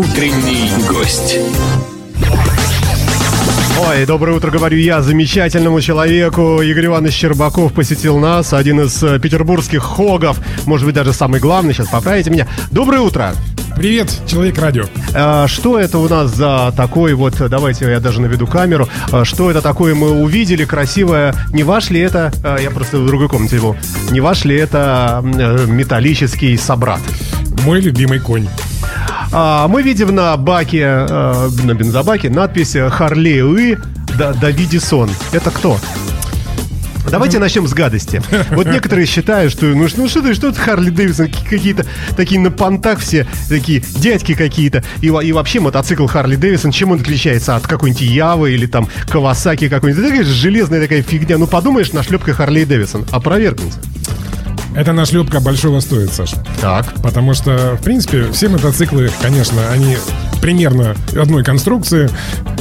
Утренний 0.00 0.70
гость. 0.88 1.38
Ой, 3.86 4.06
доброе 4.06 4.34
утро, 4.34 4.50
говорю 4.50 4.78
я, 4.78 5.02
замечательному 5.02 5.82
человеку. 5.82 6.62
Игорь 6.62 6.86
Иванович 6.86 7.12
Щербаков 7.16 7.74
посетил 7.74 8.16
нас, 8.16 8.54
один 8.54 8.80
из 8.80 9.02
э, 9.02 9.18
петербургских 9.18 9.82
хогов, 9.82 10.40
может 10.64 10.86
быть, 10.86 10.94
даже 10.94 11.12
самый 11.12 11.38
главный, 11.38 11.74
сейчас 11.74 11.88
поправите 11.88 12.30
меня. 12.30 12.48
Доброе 12.70 13.02
утро. 13.02 13.34
Привет, 13.76 14.10
человек 14.26 14.56
радио. 14.56 14.84
А, 15.14 15.46
что 15.46 15.78
это 15.78 15.98
у 15.98 16.08
нас 16.08 16.30
за 16.30 16.72
такой 16.74 17.12
вот, 17.12 17.34
давайте 17.50 17.84
я 17.84 18.00
даже 18.00 18.22
наведу 18.22 18.46
камеру, 18.46 18.88
а, 19.12 19.26
что 19.26 19.50
это 19.50 19.60
такое 19.60 19.94
мы 19.94 20.12
увидели, 20.12 20.64
красивое, 20.64 21.34
не 21.52 21.62
ваш 21.62 21.90
ли 21.90 22.00
это, 22.00 22.32
а, 22.42 22.56
я 22.56 22.70
просто 22.70 22.96
в 22.96 23.06
другой 23.06 23.28
комнате 23.28 23.56
его, 23.56 23.76
не 24.10 24.20
ваш 24.20 24.46
ли 24.46 24.56
это 24.56 25.20
металлический 25.22 26.56
собрат? 26.56 27.00
Мой 27.66 27.82
любимый 27.82 28.18
конь. 28.18 28.48
А, 29.32 29.68
мы 29.68 29.82
видим 29.82 30.14
на 30.14 30.36
баке, 30.36 31.06
э, 31.08 31.48
на 31.64 31.74
бензобаке 31.74 32.30
надпись 32.30 32.76
Харли 32.90 33.40
Уи 33.40 33.78
Давидисон. 34.18 35.08
Это 35.32 35.50
кто? 35.50 35.78
Давайте 37.10 37.38
начнем 37.38 37.66
с 37.66 37.72
гадости. 37.72 38.22
Вот 38.50 38.66
некоторые 38.66 39.06
считают, 39.06 39.52
что 39.52 39.66
ну, 39.66 39.86
ну 39.96 40.08
что 40.08 40.22
ты, 40.22 40.34
что 40.34 40.48
это 40.48 40.60
Харли 40.60 40.90
Дэвисон, 40.90 41.28
какие-то 41.48 41.86
такие 42.16 42.40
на 42.40 42.50
понтах 42.50 43.00
все, 43.00 43.26
такие 43.48 43.82
дядьки 43.96 44.34
какие-то. 44.34 44.84
И, 45.00 45.06
и 45.06 45.32
вообще 45.32 45.60
мотоцикл 45.60 46.06
Харли 46.06 46.36
Дэвисон, 46.36 46.72
чем 46.72 46.92
он 46.92 47.00
отличается 47.00 47.56
от 47.56 47.66
какой-нибудь 47.66 48.02
Явы 48.02 48.52
или 48.52 48.66
там 48.66 48.88
Кавасаки 49.08 49.68
какой-нибудь? 49.68 50.02
Это 50.02 50.10
такая 50.10 50.26
же 50.26 50.34
железная 50.34 50.80
такая 50.80 51.02
фигня. 51.02 51.38
Ну 51.38 51.46
подумаешь, 51.46 51.92
на 51.92 52.02
шлепка 52.02 52.32
Харли 52.32 52.64
Дэвисон. 52.64 53.06
Опровергните. 53.10 53.78
Это 54.74 54.92
нашлепка 54.92 55.40
большого 55.40 55.80
стоит, 55.80 56.12
Саша. 56.12 56.36
Так. 56.60 56.94
Потому 57.02 57.34
что, 57.34 57.76
в 57.80 57.82
принципе, 57.82 58.30
все 58.32 58.48
мотоциклы, 58.48 59.10
конечно, 59.20 59.70
они 59.70 59.96
примерно 60.40 60.94
одной 61.16 61.44
конструкции, 61.44 62.10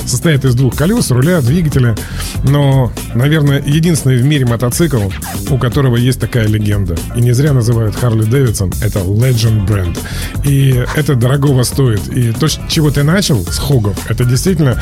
состоят 0.06 0.46
из 0.46 0.56
двух 0.56 0.76
колес, 0.76 1.12
руля, 1.12 1.42
двигателя. 1.42 1.96
Но, 2.44 2.92
наверное, 3.14 3.62
единственный 3.66 4.18
в 4.18 4.26
мире 4.26 4.46
мотоцикл, 4.46 5.10
у 5.50 5.58
которого 5.58 5.96
есть 5.96 6.20
такая 6.20 6.48
легенда. 6.48 6.96
И 7.16 7.22
не 7.22 7.32
зря 7.32 7.54
называют 7.54 7.96
Харли 7.96 8.24
Дэвидсон. 8.24 8.74
Это 8.82 9.00
Legend 9.00 9.68
Brand. 9.68 9.98
И 10.46 10.84
это 10.96 11.16
дорогого 11.16 11.64
стоит. 11.64 12.08
И 12.10 12.32
то, 12.32 12.48
с 12.48 12.60
чего 12.68 12.92
ты 12.92 13.04
начал, 13.04 13.46
с 13.46 13.58
Хогов, 13.58 14.10
это 14.10 14.26
действительно 14.26 14.82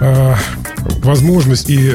э, 0.00 0.34
возможность 1.02 1.70
и 1.70 1.92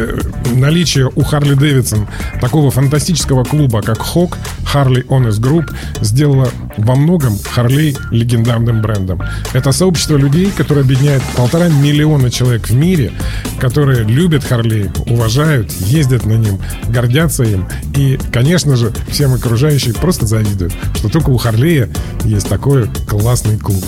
наличие 0.54 1.10
у 1.16 1.24
Харли 1.24 1.54
Дэвидсон 1.54 2.08
такого 2.42 2.72
фантастического 2.72 3.44
клуба, 3.44 3.82
как 3.82 4.00
Хок, 4.00 4.38
Harley 4.74 5.06
Honest 5.08 5.40
Group, 5.40 5.74
сделало 6.02 6.50
во 6.78 6.96
многом 6.96 7.38
Харлей 7.38 7.98
легендарным 8.12 8.82
брендом. 8.82 9.22
Это 9.54 9.72
сообщество 9.72 10.17
людей, 10.18 10.52
которое 10.56 10.82
объединяет 10.82 11.22
полтора 11.36 11.68
миллиона 11.70 12.30
человек 12.30 12.68
в 12.70 12.74
мире, 12.74 13.12
которые 13.60 14.04
любят 14.04 14.44
Харлей, 14.44 14.90
уважают, 15.08 15.72
ездят 15.72 16.26
на 16.26 16.34
ним, 16.34 16.60
гордятся 16.90 17.44
им. 17.44 17.68
И, 17.96 18.20
конечно 18.32 18.76
же, 18.76 18.94
всем 19.10 19.34
окружающие 19.34 19.94
просто 19.94 20.26
завидуют, 20.26 20.74
что 20.96 21.10
только 21.10 21.30
у 21.30 21.38
Харлея 21.38 21.90
есть 22.24 22.48
такой 22.48 22.90
классный 23.08 23.58
клуб. 23.58 23.84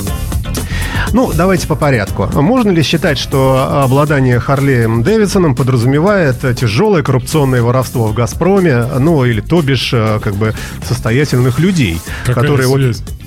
Ну, 1.13 1.31
давайте 1.33 1.67
по 1.67 1.75
порядку. 1.75 2.29
Можно 2.33 2.69
ли 2.69 2.83
считать, 2.83 3.17
что 3.17 3.81
обладание 3.83 4.39
Харлеем 4.39 5.01
Дэвидсоном 5.01 5.55
подразумевает 5.55 6.37
тяжелое 6.57 7.01
коррупционное 7.03 7.61
воровство 7.61 8.07
в 8.07 8.13
«Газпроме», 8.13 8.83
ну, 8.99 9.25
или 9.25 9.41
то 9.41 9.61
бишь, 9.61 9.91
э, 9.93 10.19
как 10.23 10.35
бы, 10.35 10.53
состоятельных 10.87 11.59
людей, 11.59 11.99
Какая 12.25 12.35
которые 12.35 12.67
связь? 12.67 12.97
вот... 12.99 13.18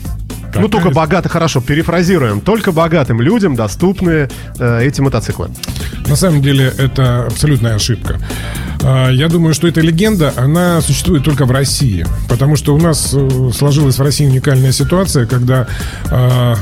Какая 0.53 0.65
Ну, 0.65 0.69
только 0.69 0.91
богато, 0.91 1.31
хорошо, 1.31 1.63
перефразируем. 1.63 2.43
Только 2.43 2.73
богатым 2.73 3.23
людям 3.23 3.57
доступны 3.57 4.29
э, 4.59 4.83
эти 4.85 5.01
мотоциклы. 5.01 5.49
На 6.07 6.15
самом 6.15 6.43
деле 6.43 6.71
это 6.77 7.25
абсолютная 7.25 7.75
ошибка. 7.77 8.19
А, 8.83 9.11
Я 9.11 9.29
думаю, 9.29 9.55
что 9.55 9.69
эта 9.69 9.81
легенда, 9.81 10.33
она 10.37 10.81
существует 10.81 11.25
только 11.25 11.45
в 11.45 11.51
России. 11.51 12.05
Потому 12.29 12.57
что 12.57 12.75
у 12.75 12.79
нас 12.79 13.11
э, 13.15 13.51
сложилась 13.55 13.99
в 13.99 14.03
России 14.03 14.27
уникальная 14.27 14.73
ситуация, 14.73 15.27
когда 15.27 15.67
а, 16.11 16.57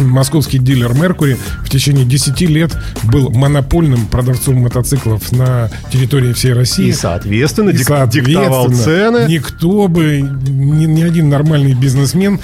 московский 0.00 0.58
дилер 0.58 0.94
Меркури 0.94 1.36
в 1.64 1.70
течение 1.70 2.04
10 2.04 2.40
лет 2.42 2.76
был 3.04 3.30
монопольным 3.30 4.06
продавцом 4.06 4.56
мотоциклов 4.56 5.32
на 5.32 5.70
территории 5.92 6.32
всей 6.32 6.52
России. 6.52 6.88
И, 6.88 6.92
соответственно, 6.92 7.70
И, 7.70 7.78
соответственно, 7.78 8.26
диктовал 8.26 8.72
цены. 8.72 9.26
Никто 9.28 9.88
бы, 9.88 10.20
ни, 10.20 10.86
ни 10.86 11.02
один 11.02 11.28
нормальный 11.28 11.74
бизнесмен 11.74 12.40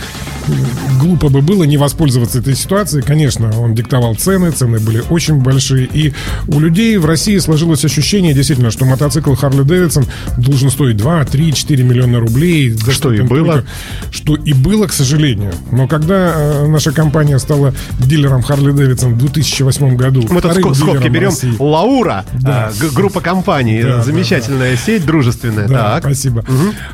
глупо 1.00 1.28
бы 1.28 1.41
было 1.41 1.65
не 1.65 1.76
воспользоваться 1.76 2.38
этой 2.38 2.54
ситуацией. 2.54 3.03
Конечно, 3.03 3.59
он 3.59 3.75
диктовал 3.75 4.15
цены, 4.15 4.50
цены 4.50 4.78
были 4.78 5.03
очень 5.10 5.36
большие. 5.36 5.86
И 5.86 6.12
у 6.48 6.60
людей 6.60 6.97
в 6.97 7.06
России 7.06 7.38
сложилось 7.38 7.84
ощущение, 7.84 8.34
действительно, 8.34 8.71
что 8.71 8.84
мотоцикл 8.94 9.32
Harley 9.34 9.65
Davidson 9.65 10.06
должен 10.38 10.71
стоить 10.71 10.97
2, 10.97 11.25
3, 11.25 11.53
4 11.53 11.84
миллиона 11.84 12.21
рублей. 12.21 12.71
Да 12.87 12.93
Что 12.93 13.12
и 13.12 13.21
было. 13.22 13.53
только- 13.55 13.65
Что 14.10 14.37
и 14.37 14.53
было, 14.53 14.87
к 14.87 14.93
сожалению. 14.93 15.53
Но 15.72 15.88
когда 15.88 16.32
э, 16.34 16.66
наша 16.66 16.93
компания 16.93 17.38
стала 17.38 17.75
дилером 17.99 18.41
Harley 18.41 18.72
Davidson 18.75 19.15
в 19.15 19.19
2008 19.19 19.97
году, 19.97 20.25
Мы 20.31 20.41
тут 20.41 20.77
скобки 20.77 21.09
берем. 21.09 21.31
России, 21.31 21.54
Лаура, 21.59 22.25
Да. 22.41 22.71
э, 22.81 22.87
группа 22.94 23.21
компаний, 23.21 23.83
Да, 23.83 23.97
да, 23.97 24.03
замечательная 24.04 24.77
сеть, 24.77 25.04
дружественная. 25.04 25.69
Да, 25.69 25.94
так. 25.94 26.04
спасибо. 26.04 26.44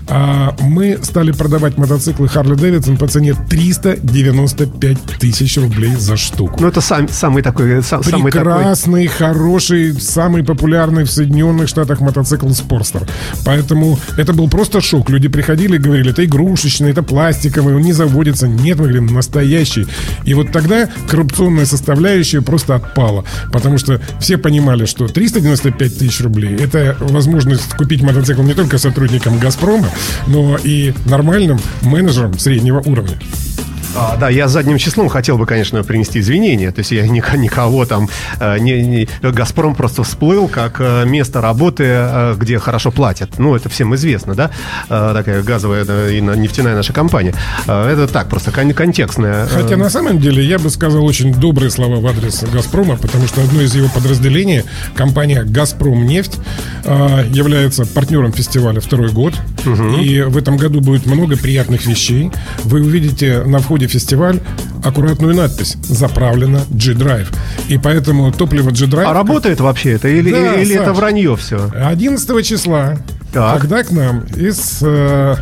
А, 0.08 0.54
мы 0.60 0.98
стали 1.02 1.32
продавать 1.32 1.76
мотоциклы 1.78 2.26
Harley 2.26 2.54
Davidson 2.56 2.96
по 2.98 3.06
цене 3.08 3.34
395 3.48 4.98
тысяч 5.18 5.56
рублей 5.58 5.94
за 5.96 6.16
штуку. 6.16 6.56
Ну, 6.60 6.68
это 6.68 6.80
сам, 6.80 7.08
самый 7.08 7.42
такой... 7.42 7.78
э, 7.78 7.82
сам- 7.82 8.02
самый 8.02 8.30
такой... 8.32 8.52
Прекрасный, 8.52 9.06
хороший, 9.06 9.92
самый 10.00 10.42
популярный 10.44 11.04
в 11.04 11.10
Соединенных 11.10 11.68
Штатах 11.68 11.89
мотоцикл 11.98 12.48
Спорстер. 12.50 13.08
Поэтому 13.44 13.98
это 14.16 14.32
был 14.32 14.48
просто 14.48 14.80
шок. 14.80 15.10
Люди 15.10 15.26
приходили 15.26 15.74
и 15.76 15.78
говорили, 15.78 16.12
это 16.12 16.24
игрушечный, 16.24 16.90
это 16.90 17.02
пластиковый, 17.02 17.74
он 17.74 17.82
не 17.82 17.92
заводится. 17.92 18.46
Нет, 18.46 18.78
мы 18.78 18.84
говорим, 18.84 19.06
настоящий. 19.06 19.86
И 20.24 20.34
вот 20.34 20.52
тогда 20.52 20.88
коррупционная 21.08 21.66
составляющая 21.66 22.42
просто 22.42 22.76
отпала. 22.76 23.24
Потому 23.52 23.78
что 23.78 24.00
все 24.20 24.38
понимали, 24.38 24.84
что 24.84 25.08
395 25.08 25.98
тысяч 25.98 26.20
рублей– 26.20 26.56
это 26.60 26.96
возможность 27.00 27.74
купить 27.74 28.02
мотоцикл 28.02 28.42
не 28.42 28.54
только 28.54 28.78
сотрудникам 28.78 29.38
«Газпрома», 29.38 29.88
но 30.26 30.56
и 30.62 30.94
нормальным 31.06 31.58
менеджерам 31.82 32.38
среднего 32.38 32.80
уровня. 32.80 33.18
А, 33.96 34.16
да, 34.16 34.28
я 34.28 34.46
задним 34.48 34.78
числом 34.78 35.08
хотел 35.08 35.36
бы, 35.36 35.46
конечно, 35.46 35.82
принести 35.82 36.20
извинения. 36.20 36.70
То 36.70 36.78
есть 36.80 36.92
я 36.92 37.06
ник- 37.06 37.34
никого 37.34 37.84
там... 37.86 38.08
э, 38.38 38.58
не, 38.58 38.82
не- 38.82 39.08
«Газпром» 39.22 39.74
просто 39.74 40.04
всплыл 40.04 40.46
как 40.48 40.76
э, 40.80 41.04
место 41.06 41.40
работы, 41.40 41.84
э, 41.86 42.34
где 42.38 42.58
хорошо 42.58 42.92
платят. 42.92 43.38
Ну, 43.38 43.56
это 43.56 43.68
всем 43.68 43.94
известно, 43.96 44.34
да? 44.34 44.50
Такая 44.88 45.42
газовая 45.42 45.84
и 46.10 46.20
на- 46.20 46.34
нефтяная 46.36 46.74
наша 46.76 46.92
компания. 46.92 47.34
Это 47.66 48.06
так, 48.06 48.28
просто 48.28 48.52
кон- 48.52 48.72
контекстная. 48.72 49.46
Хотя 49.46 49.76
на 49.76 49.90
самом 49.90 50.18
деле 50.20 50.44
я 50.44 50.58
бы 50.58 50.70
сказал 50.70 51.04
очень 51.04 51.34
добрые 51.34 51.70
слова 51.70 51.96
в 51.96 52.06
адрес 52.06 52.44
Газпрома, 52.52 52.96
потому 52.96 53.26
что 53.26 53.42
одно 53.42 53.60
из 53.60 53.74
его 53.74 53.88
подразделений, 53.88 54.62
компания 54.94 55.42
Газпром 55.42 56.06
нефть, 56.06 56.38
является 56.84 57.86
партнером 57.86 58.32
фестиваля 58.32 58.80
второй 58.80 59.10
год. 59.10 59.34
И 60.00 60.20
в 60.22 60.36
этом 60.36 60.56
году 60.56 60.80
будет 60.80 61.06
много 61.06 61.36
приятных 61.36 61.86
вещей. 61.86 62.30
Вы 62.64 62.82
увидите 62.82 63.42
на 63.44 63.58
входе 63.58 63.79
в 63.86 63.90
фестиваль 63.92 64.40
аккуратную 64.84 65.34
надпись 65.34 65.76
«Заправлено 65.82 66.60
G-Drive». 66.70 67.28
И 67.68 67.78
поэтому 67.78 68.32
топливо 68.32 68.70
G-Drive... 68.70 69.04
А 69.06 69.12
работает 69.12 69.60
вообще 69.60 69.92
это? 69.92 70.08
Или, 70.08 70.30
Да, 70.30 70.54
или 70.54 70.74
это 70.74 70.86
Саш. 70.86 70.96
вранье 70.96 71.36
все? 71.36 71.70
11 71.74 72.46
числа, 72.46 72.96
Так. 73.32 73.60
когда 73.60 73.82
к 73.82 73.90
нам 73.90 74.20
из, 74.36 74.78
э, 74.82 75.36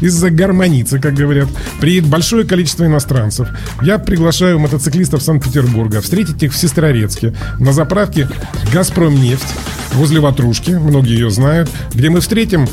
из-за 0.00 0.30
гармоницы, 0.30 0.98
как 1.00 1.14
говорят, 1.14 1.48
приедет 1.80 2.08
большое 2.08 2.44
количество 2.44 2.84
иностранцев, 2.86 3.48
я 3.82 3.98
приглашаю 3.98 4.58
мотоциклистов 4.58 5.22
Санкт-Петербурга 5.22 6.00
встретить 6.00 6.42
их 6.42 6.52
в 6.52 6.56
Сестрорецке 6.56 7.34
на 7.58 7.72
заправке 7.72 8.28
«Газпром 8.72 9.20
нефть» 9.20 9.46
возле 9.92 10.20
Ватрушки, 10.20 10.70
многие 10.72 11.14
ее 11.14 11.30
знают, 11.30 11.70
где 11.92 12.08
мы 12.10 12.20
встретим 12.20 12.66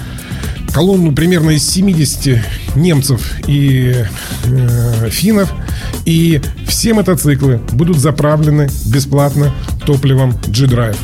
колонну 0.74 1.14
примерно 1.14 1.52
из 1.52 1.68
70 1.70 2.42
немцев 2.76 3.22
и 3.48 4.06
э, 4.46 5.10
финнов. 5.10 5.52
И 6.06 6.42
все 6.68 6.94
мотоциклы 6.94 7.60
будут 7.74 7.98
заправлены 7.98 8.70
бесплатно 8.86 9.52
топливом 9.86 10.34
G-Drive. 10.48 10.98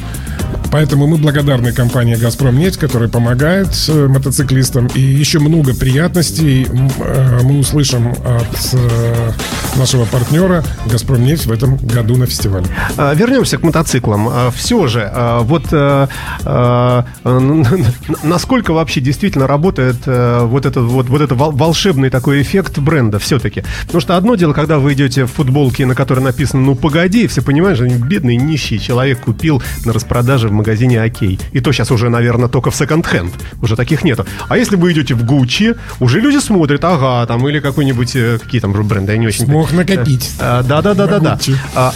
Поэтому 0.72 1.06
мы 1.06 1.18
благодарны 1.18 1.74
компании 1.74 2.16
«Газпром 2.16 2.58
нефть», 2.58 2.80
которая 2.80 3.10
помогает 3.10 3.68
э, 3.90 4.08
мотоциклистам. 4.08 4.88
И 4.96 5.02
еще 5.02 5.40
много 5.40 5.76
приятностей 5.76 6.66
э, 6.66 7.40
мы 7.44 7.60
услышим 7.60 8.12
от 8.12 8.74
э, 8.74 9.32
нашего 9.76 10.06
партнера 10.06 10.64
«Газпром 10.86 11.24
нефть» 11.26 11.46
в 11.46 11.52
этом 11.52 11.76
году 11.76 12.16
на 12.16 12.26
фестивале. 12.26 12.68
А, 12.96 13.14
вернемся 13.14 13.58
к 13.58 13.64
мотоциклам. 13.64 14.28
А, 14.30 14.52
Все 14.52 14.88
же, 14.88 15.10
а, 15.14 15.42
вот 15.42 15.72
насколько 18.24 18.74
вообще 18.74 19.02
действительно 19.02 19.48
работает 19.48 19.98
вот 20.06 20.66
этот 20.66 20.86
вот, 20.86 21.10
вот 21.10 21.22
это 21.22 21.36
волшебный 21.36 22.10
такой 22.10 22.42
эффект 22.42 22.80
бренда 22.80 23.20
все-таки? 23.20 23.64
Потому 23.86 24.02
что 24.02 24.18
одно 24.18 24.36
дело, 24.36 24.54
когда 24.54 24.80
вы 24.80 24.94
идете 24.94 25.26
в 25.26 25.32
футболке, 25.32 25.86
на 25.86 25.96
которой 25.96 26.22
написано 26.22 26.62
«Ну, 26.64 26.76
погоди», 26.76 27.28
все 27.28 27.42
понимаешь, 27.42 27.80
бедный 27.80 28.38
нищий 28.38 28.80
человек 28.80 29.22
купил 29.22 29.62
на 29.86 29.94
распродаже 29.94 30.48
в 30.48 30.52
магазине 30.62 31.02
«Окей». 31.02 31.40
И 31.52 31.60
то 31.60 31.72
сейчас 31.72 31.92
уже, 31.92 32.10
наверное, 32.10 32.48
только 32.48 32.72
в 32.72 32.76
секонд-хенд. 32.76 33.34
Уже 33.62 33.76
таких 33.76 34.04
нету. 34.04 34.26
А 34.48 34.58
если 34.58 34.76
вы 34.76 34.92
идете 34.94 35.14
в 35.16 35.26
Гуччи, 35.26 35.76
уже 36.00 36.20
люди 36.20 36.38
смотрят, 36.38 36.84
ага, 36.84 37.26
там, 37.26 37.48
или 37.48 37.60
какой-нибудь, 37.60 38.16
э, 38.16 38.40
какие 38.42 38.62
там 38.62 38.72
бренды, 38.72 39.12
я 39.12 39.18
не 39.18 39.28
очень... 39.28 39.46
Смог 39.46 39.72
накопить. 39.72 40.32
Да-да-да-да-да. 40.40 41.40
А, 41.76 41.94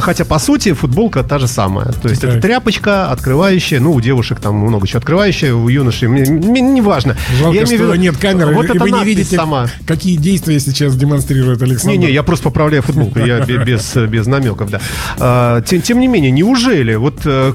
хотя, 0.00 0.24
по 0.24 0.38
сути, 0.38 0.72
футболка 0.72 1.22
та 1.22 1.38
же 1.38 1.48
самая. 1.48 1.92
То 1.92 2.08
есть 2.08 2.24
это 2.24 2.40
тряпочка, 2.40 3.10
открывающая, 3.10 3.80
ну, 3.80 3.92
у 3.92 4.00
девушек 4.00 4.40
там 4.40 4.56
много 4.56 4.86
чего 4.86 4.98
открывающая, 4.98 5.54
у 5.54 5.68
юношей, 5.68 6.08
неважно. 6.08 7.16
Жалко, 7.38 7.58
я 7.58 7.66
что 7.66 7.96
нет 7.96 8.16
камеры, 8.16 8.54
вот 8.54 8.74
и 8.74 8.78
вы 8.78 8.90
не 8.90 9.04
видите, 9.04 9.36
сама. 9.36 9.66
какие 9.86 10.16
действия 10.16 10.60
сейчас 10.60 10.96
демонстрирует 10.96 11.62
Александр. 11.62 11.98
Не-не, 11.98 12.12
я 12.12 12.22
просто 12.22 12.44
поправляю 12.44 12.82
футболку, 12.82 13.18
я 13.18 13.40
без, 13.40 13.96
без 13.96 14.26
намеков, 14.26 14.70
да. 14.70 14.80
А, 15.18 15.62
тем, 15.62 15.82
тем 15.82 16.00
не 16.00 16.08
менее, 16.08 16.30
неужели, 16.30 16.94
вот, 16.94 17.20
э, 17.24 17.52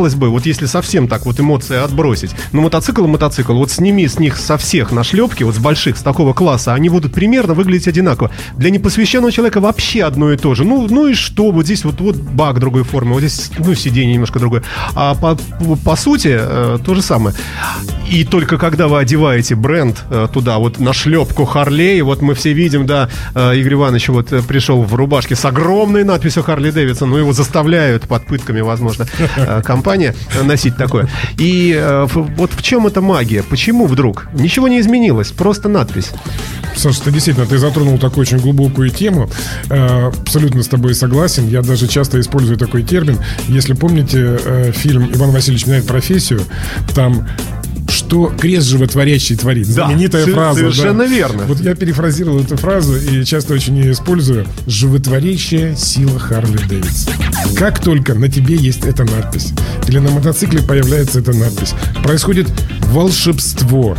казалось 0.00 0.14
бы, 0.14 0.30
вот 0.30 0.46
если 0.46 0.64
совсем 0.64 1.08
так 1.08 1.26
вот 1.26 1.40
эмоции 1.40 1.76
отбросить, 1.76 2.30
ну, 2.52 2.62
мотоцикл 2.62 3.04
и 3.04 3.06
мотоцикл, 3.06 3.52
вот 3.52 3.70
сними 3.70 4.08
с 4.08 4.18
них 4.18 4.38
со 4.38 4.56
всех 4.56 4.92
нашлепки, 4.92 5.42
вот 5.42 5.54
с 5.54 5.58
больших, 5.58 5.98
с 5.98 6.02
такого 6.02 6.32
класса, 6.32 6.72
они 6.72 6.88
будут 6.88 7.12
примерно 7.12 7.52
выглядеть 7.52 7.88
одинаково. 7.88 8.30
Для 8.56 8.70
непосвященного 8.70 9.30
человека 9.30 9.60
вообще 9.60 10.04
одно 10.04 10.32
и 10.32 10.38
то 10.38 10.54
же. 10.54 10.64
Ну, 10.64 10.86
ну 10.88 11.06
и 11.06 11.14
что? 11.14 11.50
Вот 11.50 11.66
здесь 11.66 11.84
вот, 11.84 12.00
вот 12.00 12.16
бак 12.16 12.60
другой 12.60 12.84
формы, 12.84 13.12
вот 13.12 13.20
здесь, 13.20 13.50
ну, 13.58 13.74
сиденье 13.74 14.14
немножко 14.14 14.38
другое. 14.38 14.62
А 14.94 15.14
по, 15.14 15.38
по 15.84 15.96
сути, 15.96 16.38
э, 16.40 16.78
то 16.84 16.94
же 16.94 17.02
самое. 17.02 17.36
И 18.10 18.24
только 18.24 18.56
когда 18.56 18.88
вы 18.88 19.00
одеваете 19.00 19.54
бренд 19.54 20.02
э, 20.10 20.28
туда, 20.32 20.58
вот 20.58 20.80
на 20.80 20.94
шлепку 20.94 21.44
Харлей, 21.44 22.00
вот 22.00 22.22
мы 22.22 22.34
все 22.34 22.54
видим, 22.54 22.86
да, 22.86 23.10
э, 23.34 23.56
Игорь 23.56 23.74
Иванович 23.74 24.08
вот 24.08 24.28
пришел 24.48 24.82
в 24.82 24.94
рубашке 24.94 25.36
с 25.36 25.44
огромной 25.44 26.04
надписью 26.04 26.42
Харли 26.42 26.70
Дэвидсон, 26.70 27.10
но 27.10 27.18
его 27.18 27.32
заставляют 27.32 28.08
под 28.08 28.26
пытками, 28.26 28.62
возможно, 28.62 29.06
э, 29.36 29.62
компания 29.90 30.14
носить 30.44 30.76
такое. 30.76 31.08
И 31.38 31.74
э, 31.76 32.06
вот 32.08 32.52
в 32.52 32.62
чем 32.62 32.86
эта 32.86 33.00
магия? 33.00 33.42
Почему 33.42 33.86
вдруг? 33.86 34.28
Ничего 34.34 34.68
не 34.68 34.78
изменилось, 34.80 35.32
просто 35.32 35.68
надпись. 35.68 36.10
Саша, 36.76 37.02
ты 37.02 37.10
действительно, 37.10 37.46
ты 37.46 37.58
затронул 37.58 37.98
такую 37.98 38.22
очень 38.22 38.38
глубокую 38.38 38.90
тему. 38.90 39.28
Э, 39.68 40.08
абсолютно 40.08 40.62
с 40.62 40.68
тобой 40.68 40.94
согласен. 40.94 41.48
Я 41.48 41.62
даже 41.62 41.88
часто 41.88 42.20
использую 42.20 42.56
такой 42.56 42.84
термин. 42.84 43.18
Если 43.48 43.72
помните 43.74 44.38
э, 44.44 44.72
фильм 44.72 45.10
«Иван 45.12 45.30
Васильевич 45.30 45.66
меняет 45.66 45.86
профессию», 45.86 46.42
там 46.94 47.26
что 47.90 48.26
крест 48.26 48.66
животворящий 48.66 49.36
творит. 49.36 49.66
Да, 49.74 49.86
Знаменитая 49.86 50.26
фраза. 50.26 50.60
Совершенно 50.60 51.04
да. 51.04 51.06
верно. 51.06 51.42
Вот 51.44 51.60
я 51.60 51.74
перефразировал 51.74 52.40
эту 52.40 52.56
фразу 52.56 52.96
и 52.96 53.24
часто 53.24 53.54
очень 53.54 53.76
ее 53.76 53.92
использую. 53.92 54.46
Животворящая 54.66 55.76
сила 55.76 56.18
Харли 56.18 56.58
Дэвидсон. 56.68 57.14
Как 57.56 57.80
только 57.80 58.14
на 58.14 58.28
тебе 58.28 58.56
есть 58.56 58.84
эта 58.84 59.04
надпись, 59.04 59.52
или 59.88 59.98
на 59.98 60.10
мотоцикле 60.10 60.62
появляется 60.62 61.20
эта 61.20 61.32
надпись, 61.32 61.74
происходит 62.02 62.48
волшебство. 62.90 63.96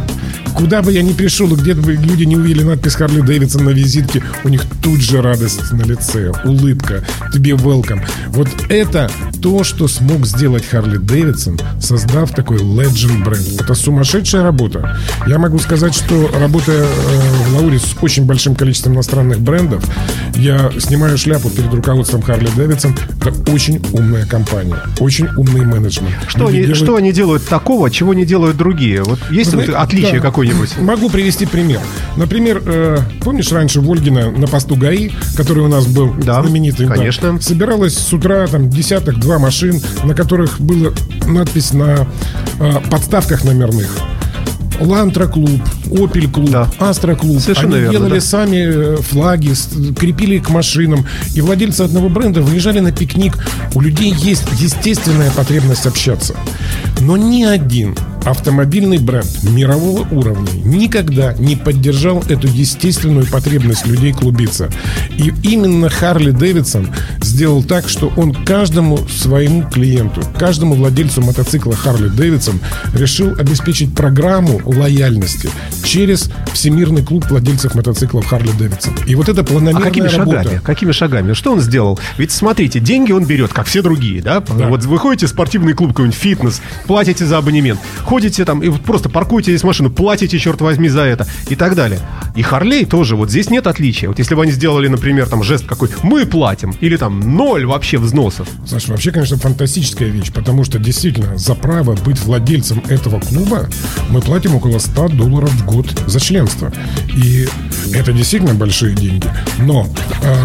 Куда 0.56 0.82
бы 0.82 0.92
я 0.92 1.02
ни 1.02 1.14
пришел, 1.14 1.48
где 1.48 1.74
бы 1.74 1.94
люди 1.94 2.24
не 2.24 2.36
увидели 2.36 2.64
надпись 2.64 2.96
Харли 2.96 3.22
Дэвидсон 3.22 3.64
на 3.64 3.70
визитке, 3.70 4.22
у 4.44 4.50
них 4.50 4.64
тут 4.84 5.00
же 5.00 5.22
радость 5.22 5.72
на 5.72 5.84
лице, 5.84 6.32
улыбка, 6.44 7.04
тебе 7.34 7.52
welcome. 7.52 8.02
Вот 8.28 8.48
это 8.70 9.10
то, 9.42 9.64
что 9.64 9.88
смог 9.88 10.26
сделать 10.28 10.66
Харли 10.66 10.98
Дэвидсон, 10.98 11.60
создав 11.80 12.32
такой 12.32 12.58
legend 12.58 13.24
бренд. 13.24 13.62
Это 13.62 13.74
сумасшедшая 13.74 14.44
работа. 14.44 15.00
Я 15.26 15.40
могу 15.40 15.58
сказать, 15.58 15.96
что 15.96 16.30
работая 16.40 16.84
э, 16.84 16.88
в 17.48 17.56
Лауре 17.56 17.80
с 17.80 17.96
очень 18.02 18.26
большим 18.26 18.54
количеством 18.56 18.94
иностранных 18.94 19.40
брендов, 19.40 19.84
я 20.36 20.72
снимаю 20.80 21.18
шляпу 21.18 21.50
перед 21.50 21.74
руководством 21.74 22.22
Харли 22.22 22.50
Дэвидсон. 22.56 22.96
Это 23.22 23.52
очень 23.52 23.82
умная 23.94 24.26
компания, 24.26 24.78
очень 25.00 25.28
умный 25.38 25.66
менеджмент. 25.66 26.14
Что 26.28 26.48
они, 26.48 26.60
делают... 26.60 26.78
что 26.78 26.96
они 26.98 27.12
делают 27.14 27.48
такого, 27.48 27.90
чего 27.90 28.14
не 28.14 28.26
делают 28.26 28.58
другие? 28.58 28.81
Вот 29.04 29.20
есть 29.30 29.54
вот 29.54 29.70
отличие 29.70 30.20
да. 30.20 30.28
какое-нибудь? 30.28 30.78
Могу 30.80 31.10
привести 31.10 31.46
пример. 31.46 31.82
Например, 32.18 32.62
э, 32.66 32.98
помнишь 33.22 33.52
раньше 33.52 33.82
Вольгина 33.82 34.32
на 34.32 34.48
посту 34.48 34.76
ГАИ, 34.76 35.12
который 35.36 35.64
у 35.64 35.68
нас 35.68 35.86
был 35.86 36.14
да, 36.14 36.42
знаменитый? 36.42 36.88
конечно. 36.88 37.34
Да, 37.34 37.42
собиралась 37.42 37.98
с 37.98 38.12
утра 38.14 38.48
там 38.48 38.70
десяток, 38.70 39.20
два 39.20 39.40
машин, 39.40 39.82
на 40.04 40.16
которых 40.16 40.60
была 40.60 40.92
надпись 41.28 41.74
на 41.74 42.08
э, 42.60 42.74
подставках 42.90 43.44
номерных. 43.44 43.90
Лантра 44.80 45.28
клуб, 45.28 45.62
Опель 45.92 46.30
клуб, 46.30 46.50
да. 46.50 46.68
Астра 46.80 47.16
клуб. 47.16 47.40
Совершенно 47.40 47.76
Они 47.76 47.84
верно, 47.84 48.00
делали 48.00 48.16
да. 48.16 48.26
сами 48.26 48.96
э, 48.96 48.98
флаги, 48.98 49.54
крепили 49.94 50.40
к 50.40 50.50
машинам. 50.50 51.06
И 51.36 51.42
владельцы 51.42 51.82
одного 51.82 52.10
бренда 52.10 52.42
выезжали 52.42 52.80
на 52.80 52.92
пикник. 52.92 53.38
У 53.76 53.82
людей 53.82 54.12
есть 54.12 54.46
естественная 54.58 55.30
потребность 55.32 55.86
общаться. 55.86 56.36
Но 57.00 57.16
ни 57.16 57.44
один 57.44 57.96
автомобильный 58.26 58.98
бренд 58.98 59.44
мирового 59.44 60.08
уровня 60.12 60.52
никогда 60.64 61.34
не 61.34 61.56
поддержал 61.56 62.24
эту 62.30 62.48
естественную 62.48 63.26
потребность 63.28 63.86
людей 63.88 64.14
клубиться. 64.14 64.70
И 65.18 65.34
именно 65.44 65.90
Харли 65.90 66.32
Дэвидсон 66.32 66.90
сделал 67.22 67.64
так, 67.64 67.88
что 67.90 68.12
он 68.18 68.34
каждому 68.34 68.98
своему 69.08 69.64
клиенту, 69.70 70.22
каждому 70.38 70.76
владельцу 70.76 71.22
мотоцикла 71.22 71.76
Харли 71.76 72.10
Дэвидсон 72.10 72.60
решил 72.94 73.34
обеспечить 73.40 73.94
программу 73.94 74.62
лояльности 74.66 75.50
через 75.84 76.30
Всемирный 76.54 77.04
клуб 77.04 77.26
владельцев 77.30 77.76
мотоциклов 77.76 78.26
Харли 78.26 78.52
Дэвидсон. 78.58 78.94
И 79.08 79.16
вот 79.16 79.30
это 79.30 79.44
планомерная 79.44 79.84
а 79.84 79.86
какими 79.86 80.08
работа. 80.08 80.44
шагами? 80.44 80.62
Какими 80.64 80.92
шагами? 80.92 81.34
Что 81.34 81.54
он 81.54 81.62
сделал? 81.62 82.00
Ведь 82.18 82.32
смотрите, 82.32 82.80
деньги 82.80 83.12
он 83.12 83.26
берет, 83.26 83.54
как 83.54 83.68
все 83.68 83.82
другие, 83.82 84.22
да? 84.22 84.42
да. 84.42 84.68
Вот 84.68 84.84
вы 84.84 84.98
ходите 85.00 85.26
в 85.26 85.30
спортивный 85.30 85.74
клуб, 85.74 85.92
какой-нибудь 85.92 86.18
фитнес, 86.18 86.62
платите 86.88 87.26
за 87.26 87.38
абонемент, 87.38 87.80
ходите 88.12 88.44
там 88.44 88.62
и 88.62 88.70
просто 88.70 89.08
паркуете 89.08 89.52
здесь 89.52 89.64
машину, 89.64 89.90
платите, 89.90 90.38
черт 90.38 90.60
возьми, 90.60 90.90
за 90.90 91.04
это 91.04 91.26
и 91.48 91.56
так 91.56 91.76
далее. 91.76 92.02
И 92.36 92.42
Харлей 92.42 92.84
тоже, 92.84 93.16
вот 93.16 93.30
здесь 93.30 93.50
нет 93.50 93.68
отличия. 93.68 94.10
Вот 94.10 94.20
если 94.20 94.36
бы 94.36 94.42
они 94.44 94.52
сделали, 94.52 94.90
например, 94.90 95.30
там 95.30 95.44
жест 95.44 95.66
какой, 95.66 95.88
мы 96.04 96.26
платим, 96.26 96.74
или 96.82 96.98
там 96.98 97.22
ноль 97.22 97.66
вообще 97.66 97.98
взносов. 97.98 98.50
Саша, 98.68 98.92
вообще, 98.92 99.12
конечно, 99.12 99.38
фантастическая 99.38 100.10
вещь, 100.10 100.30
потому 100.34 100.66
что 100.66 100.78
действительно 100.78 101.38
за 101.38 101.56
право 101.56 101.96
быть 101.96 102.20
владельцем 102.20 102.84
этого 102.90 103.22
клуба 103.22 103.70
мы 104.10 104.20
платим 104.20 104.56
около 104.56 104.80
100 104.80 105.08
долларов 105.10 105.50
в 105.50 105.66
год 105.66 105.88
за 106.06 106.20
членство. 106.20 106.70
И 107.16 107.48
это 107.94 108.12
действительно 108.12 108.56
большие 108.56 108.94
деньги. 108.94 109.32
Но 109.60 109.88
э, 110.22 110.36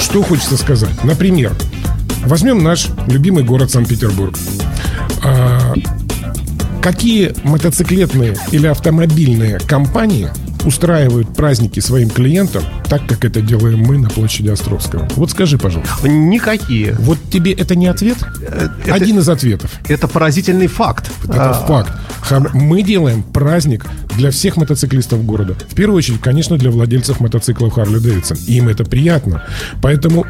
что 0.00 0.24
хочется 0.24 0.56
сказать? 0.56 1.04
Например, 1.04 1.52
возьмем 2.26 2.64
наш 2.64 2.88
любимый 3.06 3.44
город 3.44 3.70
Санкт-Петербург. 3.70 4.36
Э, 5.22 5.74
какие 6.84 7.32
мотоциклетные 7.44 8.36
или 8.52 8.66
автомобильные 8.66 9.58
компании 9.58 10.28
устраивают 10.66 11.34
праздники 11.34 11.80
своим 11.80 12.10
клиентам 12.10 12.62
так, 12.90 13.06
как 13.08 13.24
это 13.24 13.40
делаем 13.40 13.78
мы 13.78 13.96
на 13.96 14.10
площади 14.10 14.50
Островского? 14.50 15.08
Вот 15.16 15.30
скажи, 15.30 15.56
пожалуйста. 15.56 16.06
Никакие. 16.06 16.92
Вот 16.98 17.18
тебе 17.32 17.52
это 17.52 17.74
не 17.74 17.86
ответ? 17.86 18.18
Э, 18.42 18.68
это, 18.84 18.94
Один 18.94 19.18
из 19.18 19.28
ответов. 19.30 19.72
Это 19.88 20.08
поразительный 20.08 20.66
факт. 20.66 21.10
Это 21.24 21.50
а... 21.50 21.66
факт. 21.66 21.92
Мы 22.52 22.82
делаем 22.82 23.22
праздник 23.22 23.86
для 24.16 24.30
всех 24.30 24.58
мотоциклистов 24.58 25.24
города. 25.24 25.56
В 25.70 25.74
первую 25.74 25.96
очередь, 25.96 26.20
конечно, 26.20 26.58
для 26.58 26.70
владельцев 26.70 27.18
мотоциклов 27.18 27.72
Харли 27.72 27.98
Дэвидсон. 27.98 28.36
Им 28.46 28.68
это 28.68 28.84
приятно. 28.84 29.42
Поэтому 29.80 30.26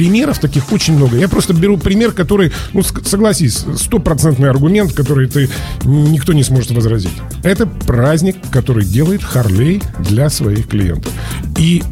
примеров 0.00 0.38
таких 0.38 0.72
очень 0.72 0.96
много. 0.96 1.18
Я 1.18 1.28
просто 1.28 1.52
беру 1.52 1.76
пример, 1.76 2.12
который, 2.12 2.52
ну, 2.72 2.82
согласись, 2.82 3.66
стопроцентный 3.76 4.48
аргумент, 4.48 4.94
который 4.94 5.28
ты 5.28 5.50
никто 5.84 6.32
не 6.32 6.42
сможет 6.42 6.70
возразить. 6.70 7.12
Это 7.42 7.66
праздник, 7.66 8.36
который 8.50 8.86
делает 8.86 9.22
Харлей 9.22 9.82
для 9.98 10.30
своих 10.30 10.68
клиентов. 10.68 11.12
И 11.58 11.82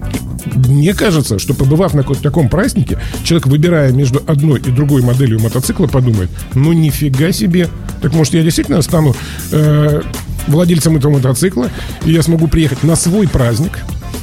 мне 0.55 0.95
кажется, 0.95 1.39
что 1.39 1.53
побывав 1.53 1.93
на 1.93 2.03
таком 2.03 2.49
празднике, 2.49 2.99
человек, 3.25 3.47
выбирая 3.47 3.93
между 3.93 4.23
одной 4.27 4.61
и 4.61 4.71
другой 4.71 5.03
моделью 5.03 5.39
мотоцикла, 5.41 5.87
подумает, 5.87 6.31
ну 6.55 6.73
нифига 6.73 7.31
себе, 7.31 7.69
так 8.01 8.15
может 8.15 8.33
я 8.33 8.43
действительно 8.43 8.81
стану 8.81 9.15
э, 9.53 10.01
владельцем 10.47 10.97
этого 10.97 11.13
мотоцикла, 11.13 11.71
и 12.07 12.13
я 12.13 12.23
смогу 12.23 12.49
приехать 12.49 12.83
на 12.85 12.97
свой 12.97 13.29
праздник, 13.29 13.73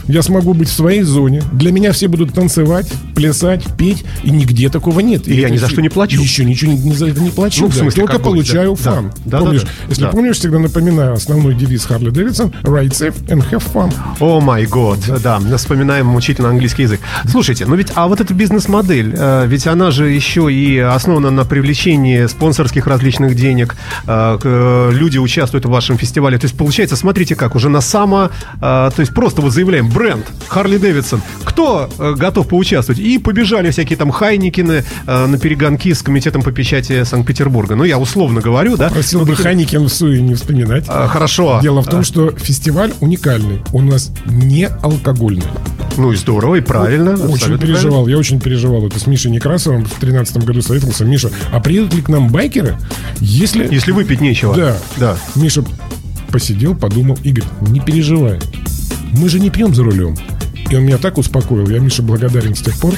я 0.08 0.22
смогу 0.22 0.54
быть 0.54 0.70
в 0.70 0.74
своей 0.74 1.02
зоне. 1.02 1.44
Для 1.54 1.72
меня 1.72 1.92
все 1.92 2.08
будут 2.08 2.34
танцевать, 2.34 2.92
плясать, 3.16 3.64
петь, 3.78 4.04
и 4.24 4.32
нигде 4.32 4.70
такого 4.70 5.00
нет. 5.00 5.28
И 5.28 5.36
я 5.36 5.50
ни 5.50 5.58
за 5.58 5.70
что 5.70 5.82
не 5.82 5.90
плачу. 5.90 6.20
Еще 6.20 6.46
ничего 6.46 6.74
не, 6.74 6.94
за 6.94 7.08
это 7.08 7.22
не 7.22 7.30
плачу. 7.30 7.62
Ну, 7.62 7.68
в 7.68 7.74
да. 7.74 7.82
смысле, 7.82 8.04
Только 8.04 8.20
получаю 8.20 8.78
да. 8.84 8.92
фан. 8.92 9.12
Да, 9.26 9.40
да, 9.40 9.40
помнишь? 9.40 9.62
да, 9.62 9.68
да. 9.68 9.90
Если 9.90 10.02
Да. 10.04 10.10
помнишь, 10.10 10.38
всегда 10.38 10.60
напоминаю 10.60 11.14
основной 11.14 11.56
девиз 11.56 11.86
Харли 11.86 12.10
Дэвидсон 12.10 12.54
Ride 12.64 12.90
safe 12.92 13.16
and 13.28 13.44
have 13.52 13.64
fun. 13.74 13.94
О 14.20 14.40
май 14.40 14.66
год, 14.66 15.00
да, 15.24 15.40
вспоминаем 15.58 16.08
мучительно 16.08 16.50
английский 16.50 16.84
язык. 16.84 17.00
Слушайте, 17.30 17.66
ну 17.66 17.76
ведь, 17.76 17.88
а 17.96 18.08
вот 18.08 18.22
эта 18.22 18.34
бизнес-модель, 18.34 19.14
э, 19.18 19.46
ведь 19.48 19.68
она 19.68 19.92
же 19.92 20.10
еще 20.10 20.52
и 20.52 20.78
основана 20.78 21.32
на 21.32 21.46
привлечении 21.46 22.26
спонсорских 22.28 22.88
различных 22.88 23.36
денег, 23.36 23.76
э, 24.06 24.38
э, 24.44 24.90
люди 24.94 25.18
участвуют 25.18 25.66
в 25.66 25.70
вашем 25.70 25.98
фестивале, 25.98 26.38
то 26.38 26.46
есть 26.46 26.58
получается, 26.58 26.96
смотрите 26.96 27.36
как, 27.36 27.56
уже 27.56 27.70
на 27.70 27.82
само, 27.82 28.30
то 28.60 28.94
есть 28.98 29.14
просто 29.14 29.42
вот 29.42 29.54
заявляем, 29.54 29.90
бренд, 29.96 30.26
Харли 30.50 30.78
Дэвидсон, 30.78 31.22
кто 31.46 31.90
э, 31.98 32.14
готов 32.18 32.48
поучаствовать? 32.50 33.00
И 33.00 33.18
побежали 33.18 33.72
всякие 33.72 33.98
там 33.98 34.12
Хайникины 34.12 34.84
э, 35.08 35.26
на 35.26 35.40
перегонки 35.40 35.94
с 35.94 36.02
комитетом 36.02 36.42
по 36.44 36.52
печати 36.52 37.04
Санкт-Петербурга. 37.06 37.76
Ну, 37.76 37.86
я 37.86 37.98
условно 37.98 38.42
говорю, 38.42 38.76
да? 38.76 38.90
Просил 38.90 39.20
Ну, 39.22 39.26
бы 39.26 39.32
какие- 39.32 39.44
Ханикен 39.48 39.86
в 39.86 39.90
суе 39.90 40.22
не 40.22 40.36
вспоминать. 40.36 40.84
А, 40.90 41.08
Хорошо. 41.08 41.60
Дело 41.62 41.82
в 41.82 41.88
том, 41.88 42.04
что 42.04 42.32
фестиваль 42.32 42.94
уникальный. 43.00 43.62
Он 43.72 43.88
у 43.88 43.92
нас 43.92 44.12
не 44.26 44.68
алкогольный. 44.68 45.44
Ну 45.98 46.12
и 46.12 46.18
здорово, 46.18 46.56
и 46.56 46.62
правильно. 46.62 47.14
Очень 47.14 47.34
абсолютно 47.34 47.68
переживал, 47.68 48.08
я 48.08 48.18
очень 48.18 48.42
переживал. 48.42 48.86
Это 48.86 49.00
с 49.00 49.08
Мишей 49.08 49.32
Некрасовым 49.32 49.86
в 49.86 50.00
2013 50.00 50.38
году 50.44 50.62
советовался. 50.62 51.06
Миша, 51.06 51.30
а 51.54 51.62
приедут 51.62 51.94
ли 51.94 52.02
к 52.02 52.10
нам 52.10 52.28
байкеры, 52.28 52.78
если... 53.22 53.60
правильно. 53.60 53.74
Если 53.76 53.92
выпить 53.94 54.20
нечего. 54.20 54.54
Да. 54.56 54.78
Да. 54.98 55.18
Миша 55.36 55.64
посидел, 56.32 56.76
подумал, 56.76 57.18
Игорь, 57.24 57.46
не 57.62 57.80
переживай. 57.80 58.40
Мы 59.18 59.30
же 59.30 59.40
не 59.40 59.50
пьем 59.50 59.74
за 59.74 59.84
рулем. 59.84 60.14
И 60.70 60.76
он 60.76 60.84
меня 60.84 60.98
так 60.98 61.18
успокоил. 61.18 61.68
Я 61.70 61.80
Мише 61.80 62.02
благодарен 62.02 62.56
с 62.56 62.62
тех 62.62 62.76
пор. 62.78 62.94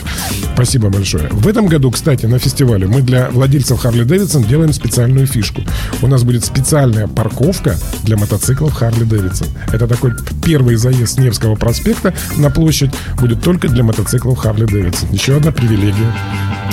Спасибо 0.53 0.89
большое. 0.89 1.27
В 1.31 1.47
этом 1.47 1.67
году, 1.67 1.91
кстати, 1.91 2.25
на 2.25 2.39
фестивале 2.39 2.87
мы 2.87 3.01
для 3.01 3.29
владельцев 3.29 3.79
Харли 3.79 4.03
Дэвидсон 4.03 4.43
делаем 4.43 4.73
специальную 4.73 5.27
фишку. 5.27 5.61
У 6.01 6.07
нас 6.07 6.23
будет 6.23 6.45
специальная 6.45 7.07
парковка 7.07 7.75
для 8.03 8.17
мотоциклов 8.17 8.73
Харли 8.73 9.03
Дэвидсон. 9.03 9.47
Это 9.73 9.87
такой 9.87 10.13
первый 10.43 10.75
заезд 10.75 11.15
с 11.15 11.17
Невского 11.17 11.55
проспекта 11.55 12.13
на 12.37 12.49
площадь 12.49 12.91
будет 13.19 13.41
только 13.41 13.67
для 13.67 13.83
мотоциклов 13.83 14.37
Харли 14.37 14.65
Дэвидсон. 14.65 15.09
Еще 15.11 15.37
одна 15.37 15.51
привилегия. 15.51 16.13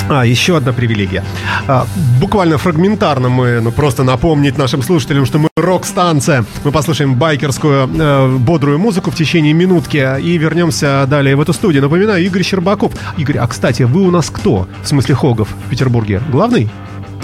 А, 0.08 0.24
еще 0.24 0.56
одна 0.56 0.72
привилегия. 0.72 1.24
А, 1.66 1.86
буквально 2.20 2.58
фрагментарно 2.58 3.28
мы, 3.28 3.60
ну, 3.60 3.72
просто 3.72 4.02
напомнить 4.02 4.58
нашим 4.58 4.82
слушателям, 4.82 5.24
что 5.26 5.38
мы 5.38 5.48
рок-станция. 5.56 6.44
Мы 6.62 6.72
послушаем 6.72 7.14
байкерскую 7.14 7.88
э, 7.88 8.36
бодрую 8.38 8.78
музыку 8.78 9.10
в 9.10 9.16
течение 9.16 9.52
минутки 9.54 10.20
и 10.20 10.36
вернемся 10.36 10.83
далее 10.84 11.36
в 11.36 11.40
эту 11.40 11.52
студию. 11.52 11.82
Напоминаю, 11.82 12.24
Игорь 12.24 12.42
Щербаков. 12.42 12.92
Игорь, 13.16 13.38
а, 13.38 13.46
кстати, 13.46 13.82
вы 13.82 14.02
у 14.02 14.10
нас 14.10 14.30
кто? 14.30 14.68
В 14.82 14.88
смысле 14.88 15.14
Хогов 15.14 15.48
в 15.66 15.70
Петербурге? 15.70 16.20
Главный? 16.30 16.70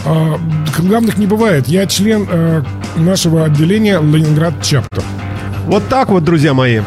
А, 0.04 0.38
главных 0.78 1.18
не 1.18 1.26
бывает. 1.26 1.68
Я 1.68 1.86
член 1.86 2.26
э, 2.30 2.62
нашего 2.96 3.44
отделения 3.44 4.00
Ленинград 4.00 4.54
Чаптер. 4.62 5.02
Вот 5.66 5.86
так 5.88 6.08
вот, 6.08 6.24
друзья 6.24 6.54
мои. 6.54 6.80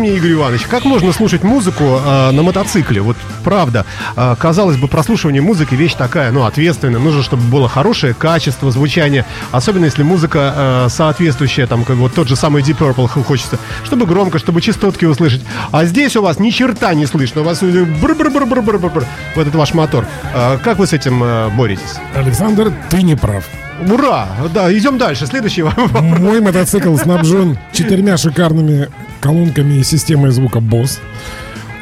Мне, 0.00 0.16
Игорь 0.16 0.32
Иванович, 0.32 0.62
как 0.62 0.84
можно 0.84 1.12
слушать 1.12 1.42
музыку 1.42 1.84
э, 1.84 2.30
на 2.32 2.42
мотоцикле? 2.42 3.00
Вот 3.00 3.16
правда, 3.44 3.84
э, 4.16 4.34
казалось 4.38 4.76
бы, 4.76 4.88
прослушивание 4.88 5.42
музыки 5.42 5.74
вещь 5.74 5.94
такая, 5.94 6.32
ну, 6.32 6.44
ответственная. 6.44 6.98
Нужно, 6.98 7.22
чтобы 7.22 7.42
было 7.44 7.68
хорошее 7.68 8.14
качество 8.14 8.70
звучания, 8.70 9.26
особенно 9.52 9.84
если 9.84 10.02
музыка 10.02 10.54
э, 10.56 10.88
соответствующая, 10.90 11.66
там, 11.66 11.84
как 11.84 11.96
вот 11.96 12.14
тот 12.14 12.28
же 12.28 12.36
самый 12.36 12.62
Deep 12.62 12.78
Purple 12.78 13.08
хочется, 13.24 13.58
чтобы 13.84 14.06
громко, 14.06 14.38
чтобы 14.38 14.60
частотки 14.60 15.04
услышать. 15.04 15.42
А 15.70 15.84
здесь 15.84 16.16
у 16.16 16.22
вас 16.22 16.38
ни 16.38 16.50
черта 16.50 16.94
не 16.94 17.06
слышно, 17.06 17.42
у 17.42 17.44
вас 17.44 17.62
э, 17.62 17.84
бр-бр-бр-бр-бр-бр, 17.84 19.04
вот 19.34 19.42
этот 19.42 19.54
ваш 19.54 19.74
мотор. 19.74 20.06
Э, 20.34 20.58
как 20.62 20.78
вы 20.78 20.86
с 20.86 20.92
этим 20.92 21.22
э, 21.22 21.50
боретесь? 21.50 21.96
Александр, 22.14 22.72
ты 22.88 23.02
не 23.02 23.14
прав. 23.16 23.44
Ура! 23.88 24.28
Да, 24.52 24.72
идем 24.76 24.98
дальше. 24.98 25.26
Следующий 25.26 25.62
вопрос. 25.62 25.90
Мой 25.92 26.40
мотоцикл 26.40 26.96
снабжен 26.96 27.58
четырьмя 27.72 28.16
шикарными 28.16 28.88
колонками 29.20 29.74
и 29.74 29.84
системой 29.84 30.30
звука 30.30 30.58
Bose. 30.58 30.98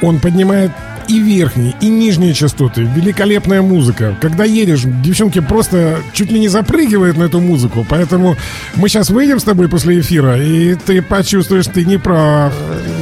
Он 0.02 0.20
поднимает 0.20 0.70
и 1.08 1.18
верхние, 1.20 1.74
и 1.80 1.88
нижние 1.88 2.34
частоты. 2.34 2.82
Великолепная 2.82 3.62
музыка. 3.62 4.16
Когда 4.20 4.44
едешь, 4.44 4.82
девчонки 4.84 5.40
просто 5.40 5.98
чуть 6.12 6.30
ли 6.30 6.38
не 6.38 6.48
запрыгивают 6.48 7.16
на 7.16 7.24
эту 7.24 7.40
музыку. 7.40 7.86
Поэтому 7.88 8.36
мы 8.76 8.88
сейчас 8.88 9.10
выйдем 9.10 9.40
с 9.40 9.44
тобой 9.44 9.68
после 9.68 10.00
эфира, 10.00 10.36
и 10.40 10.74
ты 10.74 11.00
почувствуешь, 11.02 11.66
ты 11.66 11.84
не 11.84 11.98
прав. 11.98 12.52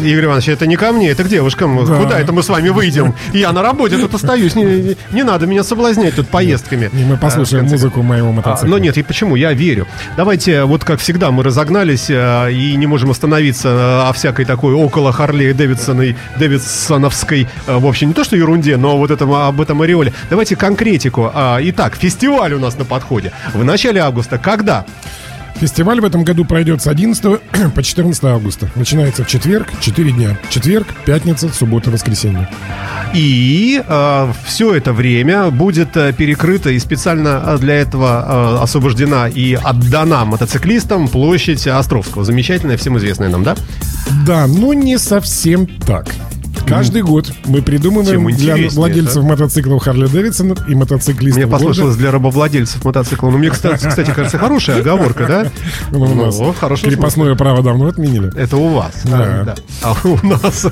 Игорь 0.05 0.27
Иванович, 0.27 0.49
это 0.49 0.67
не 0.67 0.77
ко 0.77 0.93
мне, 0.93 1.11
это 1.11 1.25
к 1.25 1.29
девушкам. 1.29 1.85
Да. 1.85 1.97
Куда 1.97 2.21
это 2.21 2.33
мы 2.33 2.43
с 2.43 2.49
вами 2.49 2.69
выйдем? 2.69 3.15
Я 3.33 3.53
на 3.53 3.63
работе 3.63 3.99
тут 3.99 4.15
остаюсь. 4.15 4.55
Не, 4.55 4.97
не- 5.13 5.23
надо 5.25 5.47
меня 5.47 5.65
соблазнять 5.65 6.15
тут 6.15 6.29
поездками. 6.29 6.89
И 6.93 7.05
мы 7.05 7.17
послушаем 7.17 7.67
А, 7.67 7.69
музыку 7.69 8.03
моего 8.03 8.29
А, 8.29 8.33
мотоцикла. 8.33 8.69
но 8.69 8.79
нет, 8.79 8.97
и 8.97 9.03
почему? 9.03 9.35
Я 9.35 9.53
верю. 9.53 9.87
Давайте, 10.17 10.63
вот 10.65 10.85
как 10.85 11.01
всегда, 11.01 11.33
мы 11.33 11.43
разогнались 11.43 12.07
э, 12.09 12.53
и 12.53 12.77
не 12.77 12.87
можем 12.87 13.11
остановиться 13.11 13.69
э, 13.69 14.09
о 14.09 14.13
всякой 14.13 14.45
такой 14.45 14.75
около 14.75 15.11
Харли 15.13 15.51
Дэвидсоной, 15.53 16.15
Дэвидсоновской, 16.39 17.49
э, 17.67 17.77
в 17.79 17.87
общем, 17.87 17.96
не 18.05 18.13
то 18.13 18.25
что 18.25 18.37
ерунде, 18.37 18.77
но 18.77 18.99
вот 18.99 19.11
этом, 19.11 19.33
об 19.33 19.61
этом 19.61 19.81
ореоле. 19.81 20.13
Давайте 20.29 20.57
конкретику. 20.57 21.31
А, 21.33 21.59
итак, 21.63 21.97
фестиваль 21.97 22.53
у 22.53 22.59
нас 22.59 22.77
на 22.77 22.85
подходе. 22.85 23.33
В 23.55 23.65
начале 23.65 24.01
августа. 24.01 24.39
Когда? 24.39 24.85
Фестиваль 25.61 26.01
в 26.01 26.05
этом 26.05 26.23
году 26.23 26.45
пройдет 26.45 26.83
с 26.83 26.87
11 26.87 27.41
по 27.75 27.83
14 27.83 28.25
августа. 28.25 28.69
Начинается 28.75 29.25
в 29.25 29.27
четверг, 29.27 29.69
4 29.81 30.13
дня. 30.13 30.39
Четверг, 30.51 30.87
пятница, 31.07 31.49
суббота, 31.49 31.91
воскресенье. 31.91 32.49
И 33.15 33.83
все 34.45 34.75
это 34.75 34.93
время 34.93 35.51
будет 35.51 35.97
э, 35.97 36.13
перекрыта 36.13 36.71
и 36.71 36.79
специально 36.79 37.43
э, 37.47 37.59
для 37.59 37.75
этого 37.77 38.59
э, 38.59 38.63
освобождена 38.63 39.29
и 39.29 39.55
отдана 39.55 40.25
мотоциклистам 40.27 41.09
площадь 41.09 41.67
Островского. 41.67 42.25
Замечательная, 42.25 42.77
всем 42.77 42.99
известная 42.99 43.31
нам, 43.31 43.43
да? 43.43 43.57
Да, 44.27 44.47
но 44.47 44.75
не 44.75 44.99
совсем 44.99 45.67
так. 45.67 46.09
Каждый 46.67 47.03
год 47.03 47.33
мы 47.47 47.63
придумываем 47.63 48.27
для 48.35 48.57
владельцев 48.71 49.23
мотоциклов 49.23 49.83
Харли 49.83 50.07
Дэвидсон 50.07 50.57
и 50.69 50.75
мотоциклистов 50.75 51.43
Мне 51.43 51.51
послышалось 51.51 51.97
для 51.97 52.11
рабовладельцев 52.11 52.85
мотоцикла. 52.85 53.31
Ну, 53.31 53.39
мне, 53.39 53.51
кстати, 53.51 53.87
кстати, 53.87 54.11
кажется, 54.11 54.39
хорошая 54.39 54.81
оговорка, 54.81 55.27
да? 55.27 55.53
Ну, 55.91 56.01
у 56.01 56.15
нас 56.15 56.39
Ну, 56.39 56.53
хорошем 56.53 56.91
крепостное 56.91 57.35
право 57.35 57.63
давно 57.63 57.87
отменили. 57.87 58.37
Это 58.37 58.57
у 58.57 58.69
вас. 58.69 58.93
Да. 59.05 59.45
да. 59.45 59.55
А 59.83 59.97
у 60.05 60.27
нас, 60.27 60.67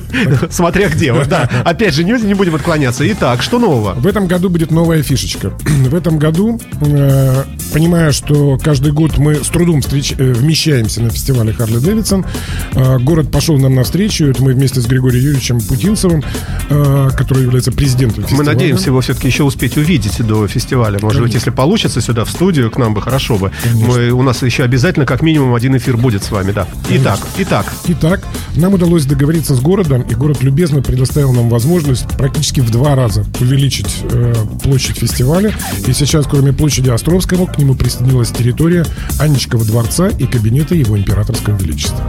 смотря 0.51 0.89
где. 0.89 1.13
Вот, 1.13 1.29
да. 1.29 1.49
Опять 1.65 1.95
же, 1.95 2.05
не, 2.05 2.13
не 2.21 2.35
будем 2.35 2.55
отклоняться. 2.57 3.11
Итак, 3.13 3.43
что 3.43 3.59
нового? 3.59 3.95
В 3.95 4.07
этом 4.07 4.27
году 4.27 4.51
будет 4.51 4.71
новая 4.71 5.03
фишечка. 5.03 5.53
В 5.65 5.95
этом 5.95 6.19
году, 6.19 6.61
э, 6.81 7.45
понимая, 7.73 8.13
что 8.13 8.59
каждый 8.59 8.93
год 8.93 9.19
мы 9.19 9.37
с 9.37 9.49
трудом 9.49 9.81
встреч- 9.81 10.17
э, 10.19 10.33
вмещаемся 10.33 11.03
на 11.03 11.11
фестивале 11.11 11.53
Харли 11.53 11.79
Дэвидсон, 11.79 12.25
э, 12.73 12.99
город 12.99 13.31
пошел 13.31 13.59
нам 13.59 13.75
навстречу. 13.75 14.27
Это 14.27 14.43
мы 14.43 14.55
вместе 14.55 14.81
с 14.81 14.87
Григорием 14.87 15.25
Юрьевичем 15.25 15.61
Путинцевым, 15.61 15.84
э, 15.93 17.11
который 17.17 17.43
является 17.43 17.73
президентом 17.73 18.23
Мы 18.23 18.29
фестиваля. 18.29 18.53
надеемся 18.53 18.87
его 18.87 19.01
все-таки 19.01 19.29
еще 19.29 19.45
успеть 19.45 19.77
увидеть 19.77 20.25
до 20.27 20.47
фестиваля. 20.49 20.99
Может 21.01 21.23
быть, 21.23 21.35
если 21.35 21.51
получится 21.51 22.01
сюда 22.01 22.25
в 22.25 22.31
студию, 22.31 22.71
к 22.71 22.79
нам 22.79 22.95
бы 22.95 23.03
хорошо 23.03 23.37
бы. 23.39 23.51
Мы, 23.75 24.11
у 24.11 24.23
нас 24.23 24.43
еще 24.43 24.63
обязательно 24.65 25.07
как 25.07 25.23
минимум 25.23 25.55
один 25.55 25.77
эфир 25.77 25.97
будет 25.97 26.23
с 26.25 26.31
вами, 26.31 26.53
да. 26.53 26.67
Итак, 26.91 27.19
итак, 27.39 27.67
Итак, 27.87 28.23
нам 28.57 28.75
удалось 28.75 29.05
договориться 29.05 29.55
с 29.55 29.61
городом, 29.61 30.03
и 30.03 30.15
город 30.15 30.43
любезно 30.43 30.83
предоставил 30.83 31.33
нам 31.33 31.49
возможность 31.49 32.07
практически 32.17 32.61
в 32.61 32.71
два 32.71 32.95
раза 32.95 33.25
увеличить 33.41 34.03
э, 34.11 34.35
площадь 34.63 34.99
фестиваля. 34.99 35.53
И 35.87 35.93
сейчас, 35.93 36.27
кроме 36.27 36.53
площади 36.53 36.91
Островского, 36.91 37.47
к 37.47 37.59
нему 37.59 37.75
присоединилась 37.75 38.31
территория 38.31 38.85
Анечкова 39.19 39.65
дворца 39.65 40.09
и 40.09 40.27
кабинета 40.27 40.75
его 40.75 40.97
императорского 40.99 41.57
величества. 41.59 42.05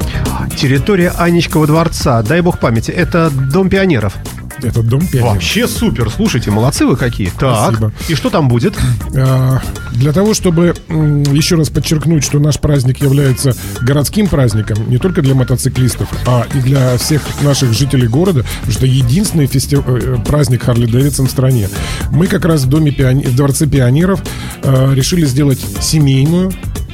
территория 0.58 1.10
Анечкова 1.17 1.67
дворца, 1.67 2.22
дай 2.22 2.41
бог 2.41 2.60
памяти, 2.60 2.91
это 2.91 3.29
Дом 3.29 3.64
пионеров. 3.69 4.15
Это 4.63 4.81
дом 4.81 5.05
пионеров. 5.05 5.34
Вообще 5.34 5.67
супер, 5.67 6.10
слушайте, 6.10 6.50
молодцы 6.50 6.86
вы 6.86 6.95
какие. 6.95 7.29
Так, 7.38 7.67
Спасибо. 7.75 7.91
и 8.07 8.15
что 8.15 8.29
там 8.29 8.48
будет? 8.48 8.74
А, 9.15 9.60
Для 9.93 10.13
того, 10.13 10.34
чтобы 10.34 10.74
еще 10.89 11.55
раз 11.55 11.69
подчеркнуть, 11.69 12.24
что 12.24 12.39
наш 12.39 12.60
праздник 12.60 13.01
является 13.01 13.55
городским 13.81 14.27
праздником, 14.27 14.89
не 14.89 14.98
только 14.98 15.22
для 15.22 15.36
мотоциклистов, 15.36 16.07
а 16.25 16.45
и 16.53 16.60
для 16.60 16.98
всех 16.98 17.22
наших 17.41 17.74
жителей 17.74 18.07
города, 18.07 18.45
потому 18.60 18.72
что 18.74 18.86
единственный 18.86 19.45
фести- 19.45 19.84
э, 19.86 20.17
праздник 20.25 20.63
Харли 20.63 20.86
Дэвидсон 20.86 21.27
в 21.27 21.31
стране. 21.31 21.67
Мы 22.12 22.27
как 22.27 22.45
раз 22.45 22.63
в 22.63 22.67
доме 22.69 22.91
пиони- 22.91 23.28
в 23.28 23.36
дворце 23.36 23.67
пионеров 23.67 24.21
э, 24.63 24.93
решили 24.95 25.25
сделать 25.25 25.60
семейную, 25.82 26.51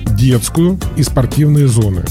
детскую 0.07 0.79
и 0.97 1.03
спортивные 1.03 1.67
зоны. 1.67 2.03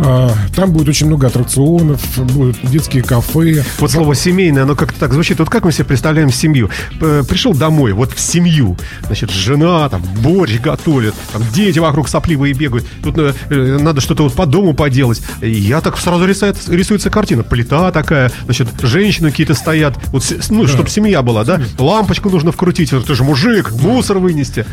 А, 0.00 0.30
Там 0.54 0.72
будет 0.72 0.88
очень 0.88 1.06
много 1.06 1.26
аттракционов, 1.26 2.00
будут 2.34 2.58
детские 2.62 3.02
кафе. 3.02 3.64
Вот 3.78 3.90
слово 3.90 4.14
семейное, 4.14 4.62
оно 4.62 4.76
как-то 4.76 4.98
так 5.00 5.12
звучит. 5.12 5.38
Вот 5.38 5.50
как 5.50 5.64
мы 5.64 5.72
себе 5.72 5.84
представляем 5.86 6.30
семью? 6.30 6.70
Пришел 6.98 7.54
домой, 7.54 7.92
вот 7.92 8.12
в 8.12 8.20
семью. 8.20 8.76
Значит, 9.06 9.30
жена 9.30 9.88
там 9.88 10.02
борщ 10.22 10.60
готовит, 10.60 11.14
там 11.32 11.42
дети 11.52 11.78
вокруг 11.78 12.08
сопливые 12.08 12.54
бегают. 12.54 12.86
Тут 13.02 13.18
э, 13.18 13.34
э, 13.50 13.78
надо 13.80 14.00
что-то 14.00 14.22
вот 14.22 14.34
по 14.34 14.46
дому 14.46 14.74
поделать. 14.74 15.22
И 15.40 15.50
я 15.50 15.80
так 15.80 15.98
сразу 15.98 16.26
рисуется, 16.26 16.72
рисуется 16.72 17.10
картина. 17.10 17.42
Плита 17.42 17.90
такая, 17.90 18.30
значит, 18.44 18.68
женщины 18.82 19.30
какие-то 19.30 19.54
стоят. 19.54 19.98
Вот, 20.08 20.24
ну, 20.50 20.66
чтобы 20.66 20.88
семья 20.90 21.22
была, 21.22 21.44
да? 21.44 21.60
Лампочку 21.78 22.30
нужно 22.30 22.52
вкрутить. 22.52 22.90
Ты 22.90 23.14
же 23.14 23.24
мужик, 23.24 23.72
мусор 23.72 24.18
вынести. 24.18 24.64